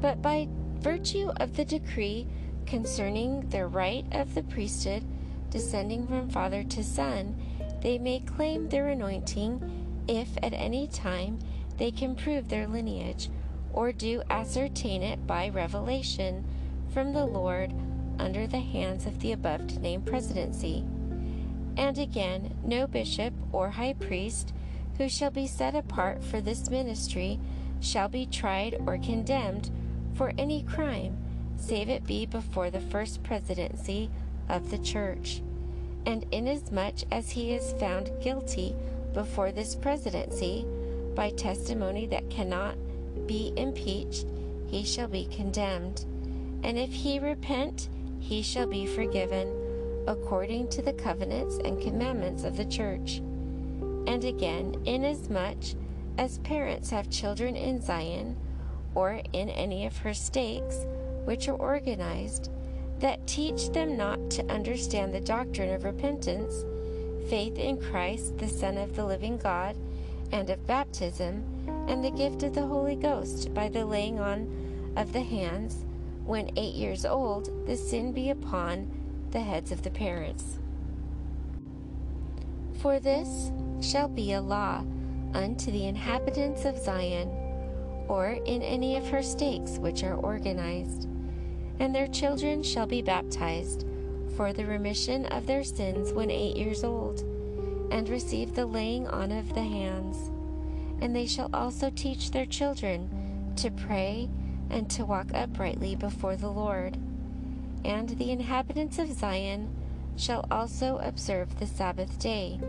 But 0.00 0.22
by 0.22 0.48
virtue 0.80 1.30
of 1.36 1.56
the 1.56 1.64
decree 1.64 2.26
concerning 2.66 3.48
the 3.48 3.66
right 3.66 4.06
of 4.12 4.34
the 4.34 4.42
priesthood 4.42 5.04
descending 5.50 6.06
from 6.06 6.28
father 6.28 6.62
to 6.64 6.84
son, 6.84 7.36
they 7.82 7.98
may 7.98 8.20
claim 8.20 8.68
their 8.68 8.88
anointing 8.88 10.04
if 10.06 10.28
at 10.42 10.52
any 10.52 10.86
time 10.86 11.38
they 11.78 11.90
can 11.90 12.14
prove 12.14 12.48
their 12.48 12.66
lineage 12.66 13.30
or 13.72 13.92
do 13.92 14.22
ascertain 14.30 15.02
it 15.02 15.26
by 15.26 15.48
revelation 15.48 16.44
from 16.92 17.12
the 17.12 17.24
Lord 17.24 17.72
under 18.20 18.46
the 18.46 18.60
hands 18.60 19.06
of 19.06 19.18
the 19.20 19.32
above 19.32 19.78
named 19.80 20.06
presidency. 20.06 20.84
And 21.76 21.98
again, 21.98 22.54
no 22.62 22.86
bishop 22.86 23.32
or 23.52 23.70
high 23.70 23.94
priest 23.94 24.52
who 24.98 25.08
shall 25.08 25.30
be 25.30 25.46
set 25.46 25.74
apart 25.74 26.22
for 26.22 26.40
this 26.40 26.68
ministry 26.68 27.40
shall 27.80 28.08
be 28.08 28.26
tried 28.26 28.76
or 28.86 28.98
condemned 28.98 29.70
for 30.14 30.32
any 30.36 30.62
crime, 30.62 31.16
save 31.56 31.88
it 31.88 32.06
be 32.06 32.26
before 32.26 32.70
the 32.70 32.80
first 32.80 33.22
presidency 33.22 34.10
of 34.48 34.70
the 34.70 34.78
church. 34.78 35.40
And 36.04 36.26
inasmuch 36.30 37.04
as 37.10 37.30
he 37.30 37.52
is 37.52 37.72
found 37.80 38.10
guilty 38.22 38.74
before 39.14 39.52
this 39.52 39.74
presidency 39.74 40.66
by 41.14 41.30
testimony 41.30 42.06
that 42.08 42.28
cannot 42.28 42.76
be 43.26 43.52
impeached, 43.56 44.26
he 44.66 44.84
shall 44.84 45.08
be 45.08 45.26
condemned. 45.26 46.04
And 46.62 46.78
if 46.78 46.92
he 46.92 47.18
repent, 47.18 47.88
he 48.20 48.42
shall 48.42 48.66
be 48.66 48.86
forgiven, 48.86 49.52
according 50.06 50.68
to 50.68 50.82
the 50.82 50.92
covenants 50.92 51.56
and 51.64 51.82
commandments 51.82 52.44
of 52.44 52.56
the 52.56 52.64
church. 52.64 53.18
And 54.06 54.24
again, 54.24 54.76
inasmuch 54.84 55.74
as 56.18 56.38
parents 56.38 56.90
have 56.90 57.10
children 57.10 57.56
in 57.56 57.80
Zion, 57.80 58.36
or 58.94 59.20
in 59.32 59.48
any 59.48 59.86
of 59.86 59.96
her 59.98 60.14
stakes, 60.14 60.86
which 61.24 61.48
are 61.48 61.56
organized, 61.56 62.50
that 62.98 63.26
teach 63.26 63.70
them 63.70 63.96
not 63.96 64.30
to 64.30 64.46
understand 64.46 65.14
the 65.14 65.20
doctrine 65.20 65.72
of 65.72 65.84
repentance, 65.84 66.64
faith 67.30 67.58
in 67.58 67.80
Christ, 67.80 68.36
the 68.38 68.48
Son 68.48 68.76
of 68.76 68.96
the 68.96 69.04
living 69.04 69.38
God, 69.38 69.76
and 70.32 70.50
of 70.50 70.66
baptism, 70.66 71.44
and 71.88 72.04
the 72.04 72.10
gift 72.10 72.42
of 72.42 72.54
the 72.54 72.66
Holy 72.66 72.96
Ghost 72.96 73.52
by 73.54 73.68
the 73.68 73.84
laying 73.84 74.20
on 74.20 74.92
of 74.96 75.12
the 75.12 75.22
hands, 75.22 75.84
when 76.24 76.50
eight 76.56 76.74
years 76.74 77.04
old, 77.04 77.66
the 77.66 77.76
sin 77.76 78.12
be 78.12 78.30
upon 78.30 78.90
the 79.30 79.40
heads 79.40 79.72
of 79.72 79.82
the 79.82 79.90
parents. 79.90 80.58
For 82.80 82.98
this 82.98 83.52
shall 83.80 84.08
be 84.08 84.32
a 84.32 84.40
law 84.40 84.84
unto 85.34 85.70
the 85.70 85.86
inhabitants 85.86 86.64
of 86.64 86.78
Zion, 86.78 87.28
or 88.08 88.38
in 88.44 88.62
any 88.62 88.96
of 88.96 89.08
her 89.08 89.22
stakes 89.22 89.78
which 89.78 90.02
are 90.02 90.16
organized, 90.16 91.08
and 91.78 91.94
their 91.94 92.08
children 92.08 92.62
shall 92.62 92.86
be 92.86 93.02
baptized 93.02 93.86
for 94.36 94.52
the 94.52 94.64
remission 94.64 95.26
of 95.26 95.46
their 95.46 95.62
sins 95.62 96.12
when 96.12 96.30
eight 96.30 96.56
years 96.56 96.82
old, 96.82 97.20
and 97.90 98.08
receive 98.08 98.54
the 98.54 98.66
laying 98.66 99.06
on 99.08 99.30
of 99.30 99.54
the 99.54 99.62
hands. 99.62 100.30
And 101.02 101.14
they 101.14 101.26
shall 101.26 101.50
also 101.52 101.90
teach 101.90 102.30
their 102.30 102.46
children 102.46 103.52
to 103.56 103.70
pray 103.70 104.28
and 104.70 104.88
to 104.90 105.04
walk 105.04 105.34
uprightly 105.34 105.94
before 105.96 106.36
the 106.36 106.50
Lord. 106.50 106.96
And 107.84 108.10
the 108.10 108.30
inhabitants 108.30 108.98
of 108.98 109.12
Zion 109.12 109.74
shall 110.16 110.46
also 110.50 110.98
observe 110.98 111.58
the 111.58 111.66
Sabbath 111.66 112.18
day, 112.18 112.60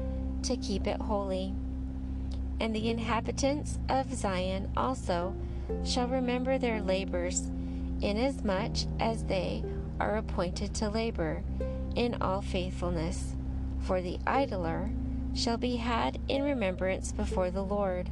to 0.43 0.57
keep 0.57 0.87
it 0.87 0.99
holy. 0.99 1.53
And 2.59 2.75
the 2.75 2.89
inhabitants 2.89 3.77
of 3.89 4.13
Zion 4.13 4.71
also 4.75 5.35
shall 5.83 6.07
remember 6.07 6.57
their 6.57 6.81
labors, 6.81 7.51
inasmuch 8.01 8.77
as 8.99 9.23
they 9.23 9.63
are 9.99 10.17
appointed 10.17 10.73
to 10.75 10.89
labor 10.89 11.43
in 11.95 12.17
all 12.21 12.41
faithfulness. 12.41 13.35
For 13.81 14.01
the 14.01 14.19
idler 14.25 14.89
shall 15.33 15.57
be 15.57 15.77
had 15.77 16.19
in 16.27 16.43
remembrance 16.43 17.11
before 17.11 17.51
the 17.51 17.63
Lord. 17.63 18.09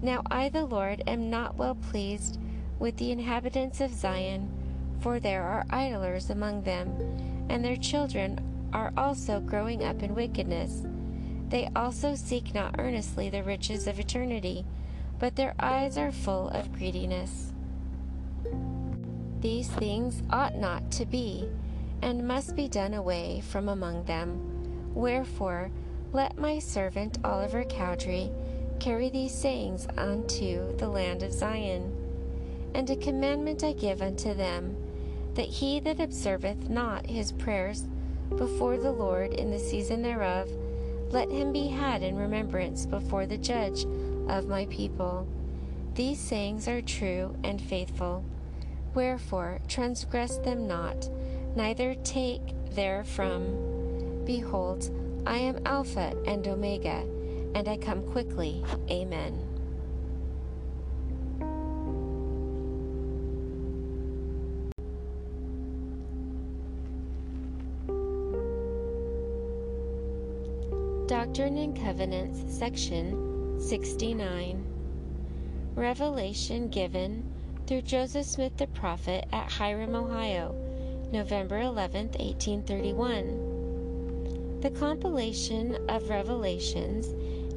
Now 0.00 0.22
I, 0.30 0.48
the 0.48 0.64
Lord, 0.64 1.02
am 1.06 1.30
not 1.30 1.56
well 1.56 1.74
pleased 1.74 2.38
with 2.78 2.96
the 2.96 3.10
inhabitants 3.10 3.80
of 3.80 3.92
Zion, 3.92 4.48
for 5.00 5.18
there 5.20 5.42
are 5.42 5.66
idlers 5.70 6.30
among 6.30 6.62
them, 6.62 7.46
and 7.48 7.64
their 7.64 7.76
children 7.76 8.40
are 8.72 8.92
also 8.96 9.40
growing 9.40 9.84
up 9.84 10.02
in 10.02 10.14
wickedness. 10.14 10.82
They 11.48 11.70
also 11.74 12.14
seek 12.14 12.54
not 12.54 12.76
earnestly 12.78 13.30
the 13.30 13.42
riches 13.42 13.86
of 13.86 13.98
eternity, 13.98 14.64
but 15.18 15.36
their 15.36 15.54
eyes 15.58 15.96
are 15.96 16.12
full 16.12 16.48
of 16.48 16.72
greediness. 16.72 17.52
These 19.40 19.68
things 19.68 20.22
ought 20.30 20.56
not 20.56 20.90
to 20.92 21.06
be, 21.06 21.48
and 22.02 22.26
must 22.26 22.54
be 22.54 22.68
done 22.68 22.94
away 22.94 23.40
from 23.40 23.68
among 23.68 24.04
them. 24.04 24.94
Wherefore, 24.94 25.70
let 26.12 26.38
my 26.38 26.58
servant 26.58 27.18
Oliver 27.24 27.64
Cowdery 27.64 28.30
carry 28.80 29.10
these 29.10 29.34
sayings 29.34 29.86
unto 29.96 30.76
the 30.76 30.88
land 30.88 31.22
of 31.22 31.32
Zion. 31.32 31.97
And 32.74 32.88
a 32.90 32.96
commandment 32.96 33.64
I 33.64 33.72
give 33.72 34.02
unto 34.02 34.34
them, 34.34 34.76
that 35.34 35.46
he 35.46 35.80
that 35.80 36.00
observeth 36.00 36.68
not 36.68 37.06
his 37.06 37.32
prayers 37.32 37.86
before 38.36 38.76
the 38.76 38.92
Lord 38.92 39.32
in 39.32 39.50
the 39.50 39.58
season 39.58 40.02
thereof, 40.02 40.50
let 41.10 41.30
him 41.30 41.52
be 41.52 41.68
had 41.68 42.02
in 42.02 42.16
remembrance 42.16 42.84
before 42.86 43.26
the 43.26 43.38
judge 43.38 43.84
of 44.28 44.48
my 44.48 44.66
people. 44.66 45.26
These 45.94 46.20
sayings 46.20 46.68
are 46.68 46.82
true 46.82 47.34
and 47.42 47.60
faithful. 47.60 48.24
Wherefore, 48.94 49.60
transgress 49.68 50.38
them 50.38 50.66
not, 50.66 51.08
neither 51.56 51.94
take 52.04 52.42
therefrom. 52.72 54.24
Behold, 54.24 54.90
I 55.26 55.38
am 55.38 55.60
Alpha 55.64 56.14
and 56.26 56.46
Omega, 56.46 57.04
and 57.54 57.68
I 57.68 57.76
come 57.78 58.02
quickly. 58.02 58.64
Amen. 58.90 59.47
Covenants, 71.98 72.56
section 72.56 73.60
69. 73.60 74.64
Revelation 75.74 76.68
given 76.68 77.28
through 77.66 77.82
Joseph 77.82 78.24
Smith 78.24 78.56
the 78.56 78.68
prophet 78.68 79.26
at 79.32 79.50
Hiram, 79.50 79.96
Ohio, 79.96 80.54
November 81.10 81.58
11, 81.58 82.10
1831. 82.10 84.60
The 84.60 84.70
compilation 84.70 85.76
of 85.88 86.08
revelations 86.08 87.08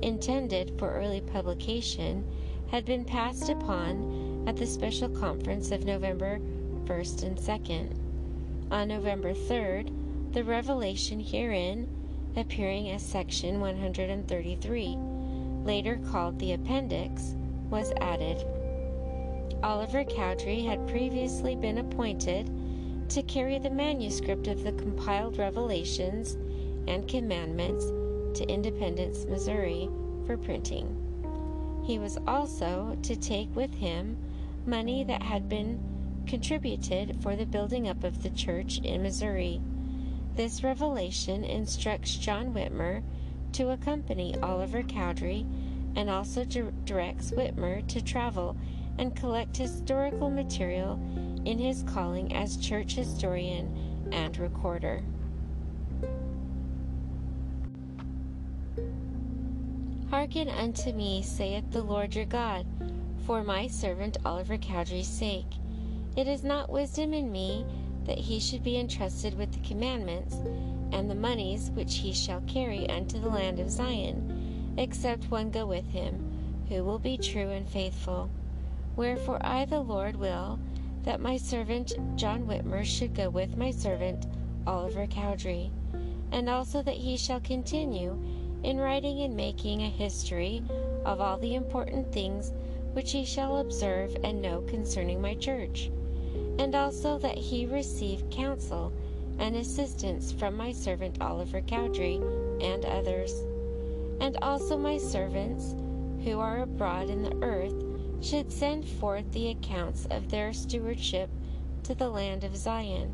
intended 0.01 0.73
for 0.79 0.91
early 0.91 1.21
publication 1.21 2.25
had 2.71 2.83
been 2.83 3.05
passed 3.05 3.49
upon 3.49 4.45
at 4.47 4.57
the 4.57 4.65
special 4.65 5.09
conference 5.09 5.69
of 5.69 5.85
November 5.85 6.39
1st 6.85 7.21
and 7.21 7.37
2nd. 7.37 7.91
On 8.71 8.87
November 8.87 9.35
3rd, 9.35 10.33
the 10.33 10.43
revelation 10.43 11.19
herein 11.19 11.87
appearing 12.35 12.89
as 12.89 13.01
section 13.01 13.59
133, 13.59 14.97
later 15.63 15.99
called 16.09 16.39
the 16.39 16.53
Appendix, 16.53 17.35
was 17.69 17.91
added. 18.01 18.43
Oliver 19.63 20.03
Cowdery 20.03 20.61
had 20.61 20.87
previously 20.87 21.55
been 21.55 21.77
appointed 21.77 22.49
to 23.09 23.21
carry 23.23 23.59
the 23.59 23.69
manuscript 23.69 24.47
of 24.47 24.63
the 24.63 24.71
compiled 24.73 25.37
Revelations 25.37 26.37
and 26.87 27.07
Commandments 27.07 27.85
to 28.39 28.47
Independence, 28.47 29.25
Missouri 29.25 29.89
for 30.25 30.37
printing. 30.37 30.97
He 31.85 31.99
was 31.99 32.17
also 32.27 32.97
to 33.03 33.15
take 33.15 33.53
with 33.55 33.73
him 33.73 34.17
money 34.65 35.03
that 35.03 35.21
had 35.21 35.49
been 35.49 35.79
contributed 36.25 37.17
for 37.21 37.35
the 37.35 37.45
building 37.45 37.87
up 37.87 38.03
of 38.03 38.23
the 38.23 38.29
church 38.29 38.79
in 38.79 39.03
Missouri 39.03 39.61
this 40.35 40.63
revelation 40.63 41.43
instructs 41.43 42.15
John 42.15 42.53
Whitmer 42.53 43.03
to 43.53 43.71
accompany 43.71 44.37
Oliver 44.39 44.83
Cowdery 44.83 45.45
and 45.95 46.09
also 46.09 46.45
directs 46.45 47.31
Whitmer 47.31 47.85
to 47.87 48.01
travel 48.01 48.55
and 48.97 49.15
collect 49.15 49.57
historical 49.57 50.29
material 50.29 50.99
in 51.45 51.57
his 51.57 51.83
calling 51.83 52.33
as 52.33 52.57
church 52.57 52.95
historian 52.95 54.09
and 54.11 54.37
recorder. 54.37 55.03
Hearken 60.09 60.49
unto 60.49 60.91
me, 60.91 61.21
saith 61.21 61.71
the 61.71 61.81
Lord 61.81 62.15
your 62.15 62.25
God, 62.25 62.65
for 63.25 63.43
my 63.43 63.67
servant 63.67 64.17
Oliver 64.25 64.57
Cowdery's 64.57 65.07
sake. 65.07 65.45
It 66.17 66.27
is 66.27 66.43
not 66.43 66.69
wisdom 66.69 67.13
in 67.13 67.31
me 67.31 67.65
that 68.05 68.17
he 68.17 68.39
should 68.39 68.63
be 68.63 68.77
entrusted 68.77 69.37
with 69.37 69.51
the 69.51 69.67
commandments 69.67 70.35
and 70.91 71.09
the 71.09 71.15
monies 71.15 71.71
which 71.71 71.97
he 71.97 72.11
shall 72.11 72.41
carry 72.41 72.89
unto 72.89 73.19
the 73.19 73.29
land 73.29 73.59
of 73.59 73.69
Zion, 73.69 74.73
except 74.77 75.31
one 75.31 75.51
go 75.51 75.65
with 75.65 75.87
him, 75.87 76.65
who 76.69 76.83
will 76.83 76.99
be 76.99 77.17
true 77.17 77.49
and 77.49 77.67
faithful. 77.67 78.29
Wherefore 78.95 79.39
I, 79.41 79.65
the 79.65 79.81
Lord, 79.81 80.15
will 80.15 80.59
that 81.03 81.21
my 81.21 81.37
servant 81.37 81.93
John 82.17 82.45
Whitmer 82.45 82.83
should 82.83 83.15
go 83.15 83.29
with 83.29 83.57
my 83.57 83.71
servant 83.71 84.27
Oliver 84.67 85.07
Cowdery, 85.07 85.71
and 86.31 86.49
also 86.49 86.81
that 86.83 86.95
he 86.97 87.17
shall 87.17 87.39
continue 87.39 88.17
in 88.63 88.77
writing 88.77 89.21
and 89.21 89.35
making 89.35 89.81
a 89.81 89.89
history 89.89 90.61
of 91.03 91.19
all 91.19 91.37
the 91.37 91.55
important 91.55 92.11
things 92.11 92.53
which 92.93 93.11
he 93.11 93.25
shall 93.25 93.57
observe 93.57 94.15
and 94.23 94.41
know 94.41 94.61
concerning 94.61 95.21
my 95.21 95.33
church, 95.35 95.89
and 96.61 96.75
also 96.75 97.17
that 97.17 97.39
he 97.39 97.65
receive 97.65 98.29
counsel 98.29 98.93
and 99.39 99.55
assistance 99.55 100.31
from 100.31 100.55
my 100.55 100.71
servant 100.71 101.19
Oliver 101.19 101.59
Cowdery 101.59 102.17
and 102.61 102.85
others. 102.85 103.33
And 104.19 104.37
also 104.43 104.77
my 104.77 104.99
servants, 104.99 105.73
who 106.23 106.39
are 106.39 106.61
abroad 106.61 107.09
in 107.09 107.23
the 107.23 107.35
earth, 107.41 107.73
should 108.23 108.51
send 108.51 108.87
forth 108.87 109.25
the 109.31 109.49
accounts 109.49 110.05
of 110.11 110.29
their 110.29 110.53
stewardship 110.53 111.31
to 111.81 111.95
the 111.95 112.09
land 112.09 112.43
of 112.43 112.55
Zion. 112.55 113.11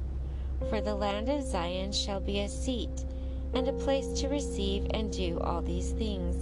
For 0.67 0.81
the 0.81 0.95
land 0.95 1.29
of 1.29 1.41
Zion 1.41 1.93
shall 1.93 2.19
be 2.19 2.41
a 2.41 2.49
seat 2.49 3.05
and 3.53 3.69
a 3.69 3.73
place 3.73 4.11
to 4.19 4.27
receive 4.27 4.87
and 4.91 5.09
do 5.09 5.39
all 5.39 5.61
these 5.61 5.91
things. 5.91 6.35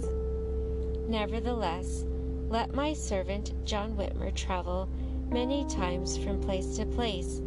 Nevertheless, 1.08 2.04
let 2.48 2.74
my 2.74 2.92
servant 2.94 3.52
John 3.64 3.96
Whitmer 3.96 4.34
travel 4.34 4.88
many 5.30 5.64
times 5.66 6.16
from 6.16 6.40
place 6.40 6.76
to 6.76 6.86
place 6.86 7.38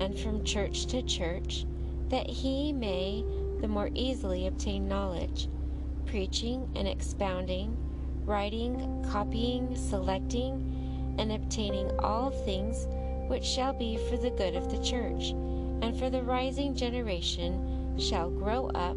and 0.00 0.18
from 0.18 0.44
church 0.44 0.86
to 0.86 1.02
church, 1.02 1.64
that 2.08 2.28
he 2.28 2.72
may 2.72 3.24
the 3.60 3.68
more 3.68 3.90
easily 3.94 4.46
obtain 4.46 4.88
knowledge, 4.88 5.48
preaching 6.06 6.68
and 6.76 6.86
expounding, 6.86 7.76
writing, 8.24 9.04
copying, 9.10 9.74
selecting, 9.76 11.14
and 11.18 11.32
obtaining 11.32 11.90
all 12.00 12.30
things 12.30 12.86
which 13.28 13.44
shall 13.44 13.72
be 13.72 13.96
for 14.08 14.16
the 14.16 14.30
good 14.30 14.54
of 14.54 14.70
the 14.70 14.82
church, 14.82 15.30
and 15.82 15.98
for 15.98 16.10
the 16.10 16.22
rising 16.22 16.74
generation 16.74 17.96
shall 17.98 18.30
grow 18.30 18.66
up 18.68 18.96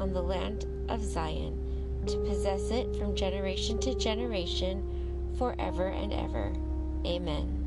on 0.00 0.12
the 0.12 0.22
land 0.22 0.66
of 0.88 1.02
Zion 1.02 1.58
to 2.06 2.18
possess 2.18 2.70
it 2.70 2.94
from 2.96 3.16
generation 3.16 3.78
to 3.80 3.94
generation 3.94 4.82
forever 5.38 5.88
and 5.88 6.12
ever. 6.12 6.52
Amen. 7.06 7.63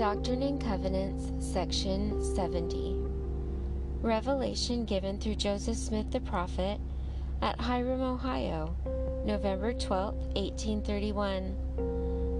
Doctrine 0.00 0.42
and 0.42 0.58
Covenants, 0.58 1.30
Section 1.52 2.24
70. 2.34 2.96
Revelation 4.00 4.86
given 4.86 5.18
through 5.18 5.34
Joseph 5.34 5.76
Smith 5.76 6.10
the 6.10 6.20
prophet 6.20 6.80
at 7.42 7.60
Hiram, 7.60 8.00
Ohio, 8.00 8.74
November 9.26 9.74
12, 9.74 10.14
1831. 10.14 11.54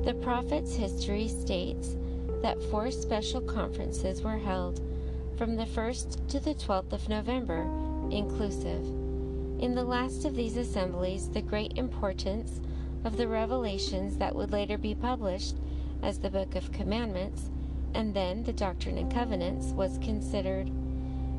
The 0.06 0.14
prophet's 0.22 0.74
history 0.74 1.28
states 1.28 1.96
that 2.40 2.62
four 2.70 2.90
special 2.90 3.42
conferences 3.42 4.22
were 4.22 4.38
held 4.38 4.80
from 5.36 5.56
the 5.56 5.66
1st 5.66 6.28
to 6.28 6.40
the 6.40 6.54
12th 6.54 6.94
of 6.94 7.10
November, 7.10 7.68
inclusive. 8.10 8.86
In 9.60 9.74
the 9.74 9.84
last 9.84 10.24
of 10.24 10.34
these 10.34 10.56
assemblies, 10.56 11.28
the 11.28 11.42
great 11.42 11.76
importance 11.76 12.62
of 13.04 13.18
the 13.18 13.28
revelations 13.28 14.16
that 14.16 14.34
would 14.34 14.50
later 14.50 14.78
be 14.78 14.94
published 14.94 15.56
as 16.02 16.18
the 16.18 16.30
Book 16.30 16.54
of 16.54 16.72
Commandments 16.72 17.50
and 17.94 18.14
then 18.14 18.42
the 18.44 18.52
Doctrine 18.52 18.98
and 18.98 19.12
Covenants 19.12 19.68
was 19.68 19.98
considered. 19.98 20.70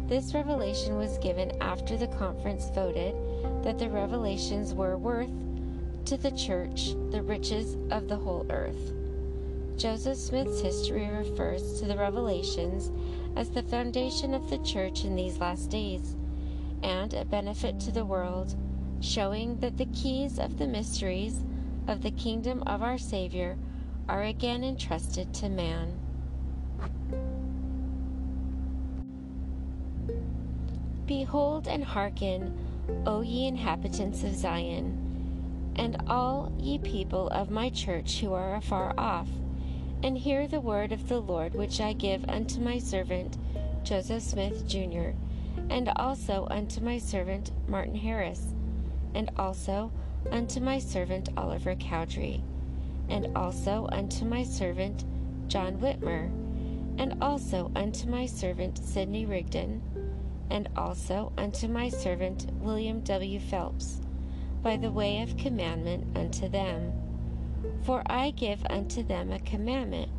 This 0.07 0.33
revelation 0.33 0.97
was 0.97 1.17
given 1.19 1.51
after 1.61 1.97
the 1.97 2.07
conference 2.07 2.69
voted 2.75 3.15
that 3.63 3.79
the 3.79 3.89
revelations 3.89 4.73
were 4.73 4.97
worth 4.97 5.31
to 6.05 6.17
the 6.17 6.31
church 6.31 6.93
the 7.11 7.21
riches 7.21 7.77
of 7.91 8.07
the 8.07 8.17
whole 8.17 8.45
earth. 8.49 8.93
Joseph 9.77 10.17
Smith's 10.17 10.61
history 10.61 11.07
refers 11.07 11.79
to 11.79 11.85
the 11.85 11.95
revelations 11.95 12.91
as 13.35 13.49
the 13.49 13.63
foundation 13.63 14.33
of 14.33 14.49
the 14.49 14.57
church 14.59 15.05
in 15.05 15.15
these 15.15 15.39
last 15.39 15.69
days 15.69 16.15
and 16.83 17.13
a 17.13 17.25
benefit 17.25 17.79
to 17.79 17.91
the 17.91 18.05
world, 18.05 18.55
showing 18.99 19.57
that 19.59 19.77
the 19.77 19.85
keys 19.87 20.39
of 20.39 20.57
the 20.57 20.67
mysteries 20.67 21.43
of 21.87 22.01
the 22.01 22.11
kingdom 22.11 22.61
of 22.67 22.83
our 22.83 22.97
Savior 22.97 23.57
are 24.11 24.23
again 24.23 24.61
entrusted 24.61 25.33
to 25.33 25.47
man. 25.47 25.97
Behold 31.05 31.65
and 31.65 31.81
hearken, 31.81 32.57
O 33.05 33.21
ye 33.21 33.47
inhabitants 33.47 34.23
of 34.25 34.35
Zion, 34.35 35.73
and 35.77 35.95
all 36.07 36.51
ye 36.59 36.77
people 36.77 37.29
of 37.29 37.49
my 37.49 37.69
church 37.69 38.19
who 38.19 38.33
are 38.33 38.55
afar 38.55 38.93
off 38.97 39.29
and 40.03 40.17
hear 40.17 40.45
the 40.45 40.59
word 40.59 40.91
of 40.91 41.07
the 41.07 41.21
Lord 41.21 41.53
which 41.53 41.79
I 41.79 41.93
give 41.93 42.27
unto 42.27 42.59
my 42.59 42.79
servant 42.79 43.37
Joseph 43.83 44.23
Smith, 44.23 44.67
Jr., 44.67 45.11
and 45.69 45.87
also 45.95 46.47
unto 46.51 46.81
my 46.81 46.97
servant 46.97 47.51
Martin 47.65 47.95
Harris, 47.95 48.53
and 49.13 49.31
also 49.37 49.89
unto 50.29 50.59
my 50.59 50.79
servant 50.79 51.29
Oliver 51.37 51.75
Cowdery, 51.75 52.43
and 53.09 53.35
also 53.35 53.87
unto 53.91 54.25
my 54.25 54.43
servant 54.43 55.05
John 55.47 55.77
Whitmer, 55.77 56.31
and 56.97 57.21
also 57.21 57.71
unto 57.75 58.09
my 58.09 58.25
servant 58.25 58.77
Sidney 58.83 59.25
Rigdon, 59.25 59.81
and 60.49 60.69
also 60.75 61.31
unto 61.37 61.67
my 61.67 61.89
servant 61.89 62.51
William 62.61 63.01
W. 63.01 63.39
Phelps, 63.39 64.01
by 64.61 64.77
the 64.77 64.91
way 64.91 65.21
of 65.21 65.37
commandment 65.37 66.17
unto 66.17 66.47
them 66.49 66.93
for 67.83 68.03
I 68.05 68.31
give 68.31 68.65
unto 68.69 69.03
them 69.03 69.31
a 69.31 69.39
commandment. 69.39 70.09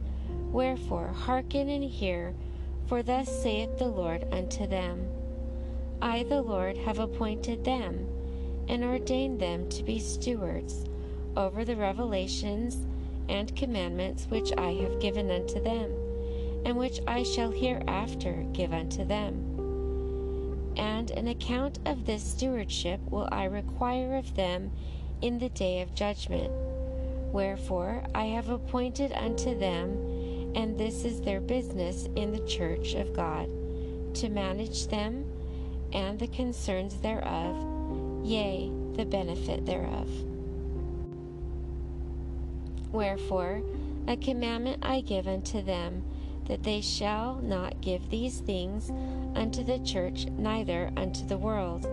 Wherefore, 0.51 1.09
hearken 1.09 1.69
and 1.69 1.85
hear, 1.85 2.35
for 2.87 3.03
thus 3.03 3.43
saith 3.43 3.79
the 3.79 3.89
Lord 3.89 4.27
unto 4.33 4.67
them 4.67 5.09
I, 6.01 6.25
the 6.25 6.43
Lord, 6.43 6.77
have 6.79 6.99
appointed 6.99 7.65
them, 7.65 8.09
and 8.69 8.83
ordained 8.85 9.41
them 9.41 9.69
to 9.71 9.83
be 9.83 9.99
stewards 9.99 10.85
over 11.37 11.65
the 11.65 11.77
revelations 11.77 12.77
and 13.29 13.55
commandments 13.57 14.27
which 14.29 14.53
I 14.59 14.73
have 14.75 15.01
given 15.01 15.31
unto 15.31 15.63
them, 15.63 15.93
and 16.65 16.77
which 16.77 17.01
I 17.07 17.23
shall 17.23 17.51
hereafter 17.51 18.45
give 18.53 18.73
unto 18.73 19.05
them. 19.05 20.75
And 20.77 21.11
an 21.11 21.29
account 21.29 21.79
of 21.87 22.07
this 22.07 22.23
stewardship 22.23 23.01
will 23.11 23.29
I 23.31 23.45
require 23.45 24.17
of 24.17 24.35
them 24.37 24.73
in 25.21 25.39
the 25.39 25.49
day 25.51 25.83
of 25.83 25.95
judgment. 25.95 26.51
Wherefore 27.33 28.05
I 28.15 28.25
have 28.27 28.49
appointed 28.49 29.13
unto 29.13 29.59
them, 29.59 30.53
and 30.55 30.79
this 30.79 31.05
is 31.05 31.21
their 31.21 31.41
business 31.41 32.09
in 32.17 32.33
the 32.33 32.47
church 32.47 32.95
of 32.95 33.15
God, 33.15 33.49
to 34.17 34.29
manage 34.29 34.89
them 34.89 35.25
and 35.93 36.19
the 36.19 36.27
concerns 36.29 36.97
thereof, 36.97 37.57
yea, 38.25 38.71
the 38.97 39.05
benefit 39.05 39.65
thereof. 39.67 40.09
Wherefore, 42.93 43.63
a 44.07 44.17
commandment 44.17 44.79
I 44.83 45.01
give 45.01 45.27
unto 45.27 45.63
them, 45.63 46.05
that 46.47 46.63
they 46.63 46.83
shall 46.83 47.37
not 47.37 47.81
give 47.81 48.11
these 48.11 48.41
things 48.41 48.91
unto 49.35 49.65
the 49.65 49.79
church, 49.79 50.27
neither 50.37 50.91
unto 50.97 51.25
the 51.27 51.39
world. 51.39 51.87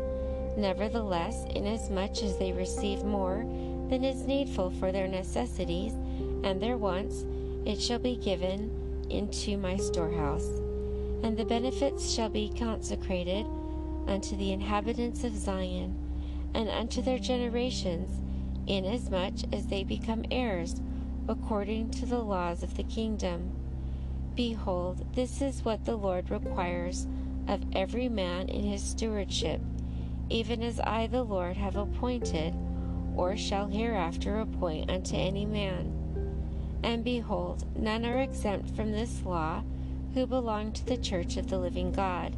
Nevertheless, 0.58 1.46
inasmuch 1.56 2.22
as 2.22 2.38
they 2.38 2.52
receive 2.52 3.04
more 3.04 3.46
than 3.90 4.04
is 4.04 4.28
needful 4.28 4.72
for 4.72 4.92
their 4.92 5.08
necessities 5.08 5.94
and 6.44 6.62
their 6.62 6.78
wants, 6.78 7.26
it 7.66 7.82
shall 7.82 8.00
be 8.00 8.18
given 8.18 8.70
into 9.10 9.58
my 9.58 9.78
storehouse. 9.78 10.48
And 11.24 11.38
the 11.38 11.46
benefits 11.46 12.12
shall 12.12 12.30
be 12.30 12.52
consecrated 12.58 13.46
unto 14.08 14.36
the 14.36 14.52
inhabitants 14.52 15.24
of 15.24 15.36
Zion, 15.36 15.96
and 16.54 16.68
unto 16.70 17.02
their 17.02 17.20
generations, 17.20 18.10
inasmuch 18.68 19.54
as 19.54 19.68
they 19.68 19.84
become 19.84 20.26
heirs 20.32 20.82
according 21.30 21.92
to 21.92 22.08
the 22.08 22.20
laws 22.20 22.64
of 22.64 22.76
the 22.76 22.84
kingdom. 22.84 23.52
Behold, 24.36 25.06
this 25.14 25.44
is 25.44 25.64
what 25.64 25.86
the 25.86 25.96
Lord 25.96 26.32
requires 26.32 27.06
of 27.48 27.64
every 27.74 28.10
man 28.10 28.50
in 28.50 28.64
his 28.64 28.84
stewardship, 28.84 29.62
even 30.30 30.64
as 30.64 30.80
I, 30.80 31.06
the 31.06 31.24
Lord, 31.24 31.56
have 31.56 31.76
appointed 31.76 32.56
or 33.16 33.38
shall 33.38 33.68
hereafter 33.68 34.40
appoint 34.40 34.90
unto 34.90 35.16
any 35.16 35.46
man. 35.46 35.94
And 36.84 37.04
behold, 37.04 37.64
none 37.78 38.06
are 38.06 38.20
exempt 38.20 38.76
from 38.76 38.92
this 38.92 39.24
law 39.24 39.64
who 40.16 40.26
belong 40.26 40.72
to 40.72 40.86
the 40.86 40.98
church 40.98 41.38
of 41.38 41.50
the 41.50 41.60
living 41.60 41.92
God, 41.92 42.36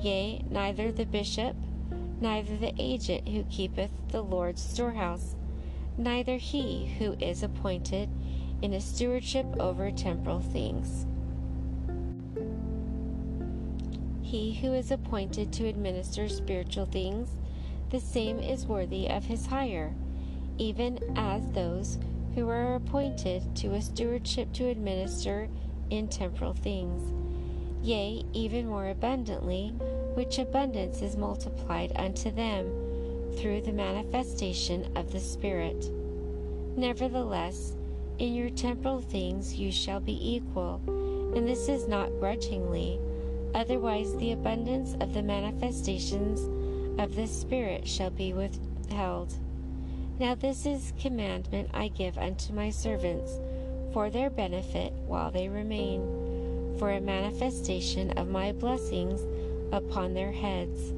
yea, 0.00 0.44
neither 0.48 0.92
the 0.92 1.06
bishop, 1.06 1.56
neither 2.20 2.56
the 2.56 2.74
agent 2.78 3.26
who 3.26 3.42
keepeth 3.44 3.90
the 4.08 4.22
Lord's 4.22 4.62
storehouse, 4.62 5.34
neither 6.00 6.36
he 6.36 6.94
who 6.98 7.12
is 7.20 7.42
appointed 7.42 8.08
in 8.62 8.74
a 8.74 8.80
stewardship 8.80 9.46
over 9.60 9.90
temporal 9.90 10.40
things. 10.40 11.06
He 14.22 14.54
who 14.54 14.72
is 14.72 14.90
appointed 14.90 15.52
to 15.54 15.66
administer 15.66 16.28
spiritual 16.28 16.86
things, 16.86 17.36
the 17.90 18.00
same 18.00 18.38
is 18.38 18.66
worthy 18.66 19.08
of 19.08 19.24
his 19.24 19.46
hire 19.46 19.94
even 20.60 20.98
as 21.16 21.50
those 21.52 21.98
who 22.34 22.46
are 22.50 22.74
appointed 22.74 23.56
to 23.56 23.72
a 23.72 23.80
stewardship 23.80 24.52
to 24.52 24.68
administer 24.68 25.48
in 25.88 26.06
temporal 26.06 26.52
things. 26.52 27.14
yea, 27.82 28.22
even 28.34 28.68
more 28.68 28.90
abundantly, 28.90 29.70
which 30.14 30.38
abundance 30.38 31.00
is 31.00 31.16
multiplied 31.16 31.90
unto 31.96 32.30
them 32.30 32.66
through 33.36 33.62
the 33.62 33.72
manifestation 33.72 34.90
of 34.96 35.12
the 35.12 35.20
Spirit. 35.20 35.90
Nevertheless, 36.76 37.74
in 38.18 38.34
your 38.34 38.50
temporal 38.50 39.00
things 39.00 39.54
you 39.54 39.72
shall 39.72 40.00
be 40.00 40.34
equal, 40.34 40.80
and 41.34 41.46
this 41.46 41.68
is 41.68 41.88
not 41.88 42.10
grudgingly, 42.20 43.00
otherwise, 43.54 44.14
the 44.16 44.32
abundance 44.32 44.94
of 45.00 45.14
the 45.14 45.22
manifestations 45.22 46.40
of 47.00 47.14
the 47.14 47.26
Spirit 47.26 47.86
shall 47.88 48.10
be 48.10 48.32
withheld. 48.32 49.32
Now, 50.18 50.34
this 50.34 50.66
is 50.66 50.92
commandment 51.00 51.70
I 51.72 51.88
give 51.88 52.18
unto 52.18 52.52
my 52.52 52.70
servants 52.70 53.32
for 53.92 54.10
their 54.10 54.30
benefit 54.30 54.92
while 55.06 55.30
they 55.30 55.48
remain, 55.48 56.76
for 56.78 56.90
a 56.90 57.00
manifestation 57.00 58.10
of 58.12 58.28
my 58.28 58.52
blessings 58.52 59.22
upon 59.72 60.14
their 60.14 60.32
heads, 60.32 60.92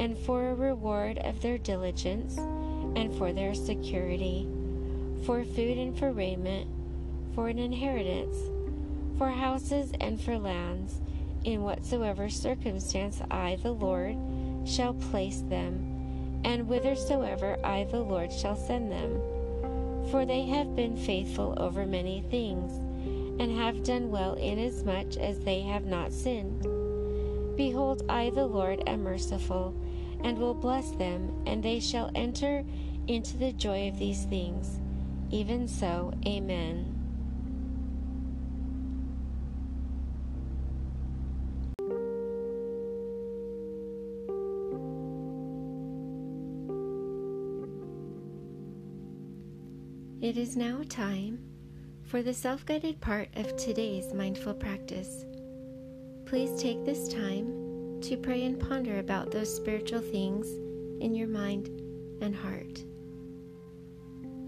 and 0.00 0.16
for 0.16 0.48
a 0.48 0.54
reward 0.54 1.18
of 1.18 1.42
their 1.42 1.58
diligence, 1.58 2.38
and 2.96 3.14
for 3.18 3.34
their 3.34 3.54
security, 3.54 4.48
for 5.26 5.44
food 5.44 5.76
and 5.76 5.96
for 5.98 6.10
raiment, 6.10 6.66
for 7.34 7.48
an 7.48 7.58
inheritance, 7.58 8.34
for 9.18 9.28
houses 9.28 9.92
and 10.00 10.18
for 10.18 10.38
lands, 10.38 11.02
in 11.44 11.62
whatsoever 11.62 12.30
circumstance 12.30 13.20
I, 13.30 13.58
the 13.62 13.72
Lord, 13.72 14.16
shall 14.64 14.94
place 14.94 15.42
them, 15.50 16.40
and 16.44 16.62
whithersoever 16.62 17.58
I, 17.62 17.84
the 17.84 18.00
Lord, 18.00 18.32
shall 18.32 18.56
send 18.56 18.90
them. 18.90 19.20
For 20.10 20.24
they 20.24 20.46
have 20.46 20.74
been 20.74 20.96
faithful 20.96 21.54
over 21.58 21.84
many 21.84 22.24
things, 22.30 22.72
and 23.38 23.54
have 23.58 23.84
done 23.84 24.10
well 24.10 24.32
inasmuch 24.32 25.18
as 25.18 25.40
they 25.40 25.60
have 25.60 25.84
not 25.84 26.10
sinned. 26.10 26.66
Behold, 27.56 28.02
I, 28.08 28.30
the 28.30 28.46
Lord, 28.46 28.82
am 28.86 29.02
merciful, 29.02 29.74
and 30.24 30.38
will 30.38 30.54
bless 30.54 30.90
them, 30.92 31.42
and 31.46 31.62
they 31.62 31.80
shall 31.80 32.10
enter 32.14 32.64
into 33.06 33.36
the 33.36 33.52
joy 33.52 33.88
of 33.88 33.98
these 33.98 34.24
things. 34.24 34.78
Even 35.30 35.66
so, 35.66 36.12
Amen. 36.26 36.96
It 50.20 50.36
is 50.36 50.54
now 50.56 50.82
time 50.88 51.40
for 52.04 52.22
the 52.22 52.34
self 52.34 52.66
guided 52.66 53.00
part 53.00 53.30
of 53.36 53.56
today's 53.56 54.12
mindful 54.12 54.54
practice. 54.54 55.24
Please 56.26 56.60
take 56.60 56.84
this 56.84 57.08
time 57.08 57.59
to 58.02 58.16
pray 58.16 58.44
and 58.44 58.58
ponder 58.58 58.98
about 58.98 59.30
those 59.30 59.54
spiritual 59.54 60.00
things 60.00 60.48
in 61.02 61.14
your 61.14 61.28
mind 61.28 61.68
and 62.20 62.34
heart. 62.34 62.84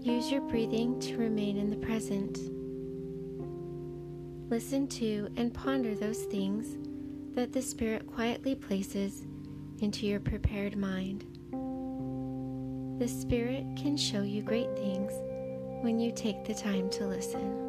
Use 0.01 0.31
your 0.31 0.41
breathing 0.41 0.99
to 0.99 1.17
remain 1.17 1.57
in 1.57 1.69
the 1.69 1.77
present. 1.77 2.39
Listen 4.49 4.87
to 4.87 5.29
and 5.37 5.53
ponder 5.53 5.95
those 5.95 6.23
things 6.23 6.77
that 7.35 7.53
the 7.53 7.61
Spirit 7.61 8.05
quietly 8.05 8.55
places 8.55 9.25
into 9.79 10.05
your 10.05 10.19
prepared 10.19 10.75
mind. 10.75 11.25
The 12.99 13.07
Spirit 13.07 13.65
can 13.75 13.97
show 13.97 14.21
you 14.21 14.41
great 14.41 14.73
things 14.75 15.11
when 15.81 15.99
you 15.99 16.11
take 16.11 16.45
the 16.45 16.53
time 16.53 16.89
to 16.91 17.07
listen. 17.07 17.62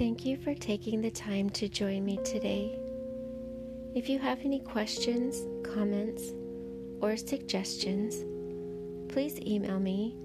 Thank 0.00 0.24
you 0.24 0.38
for 0.38 0.54
taking 0.54 1.02
the 1.02 1.10
time 1.10 1.50
to 1.50 1.68
join 1.68 2.06
me 2.06 2.16
today. 2.24 2.78
If 3.94 4.08
you 4.08 4.18
have 4.18 4.38
any 4.42 4.60
questions, 4.60 5.46
comments, 5.62 6.32
or 7.02 7.18
suggestions, 7.18 8.24
please 9.12 9.38
email 9.40 9.78
me 9.78 10.16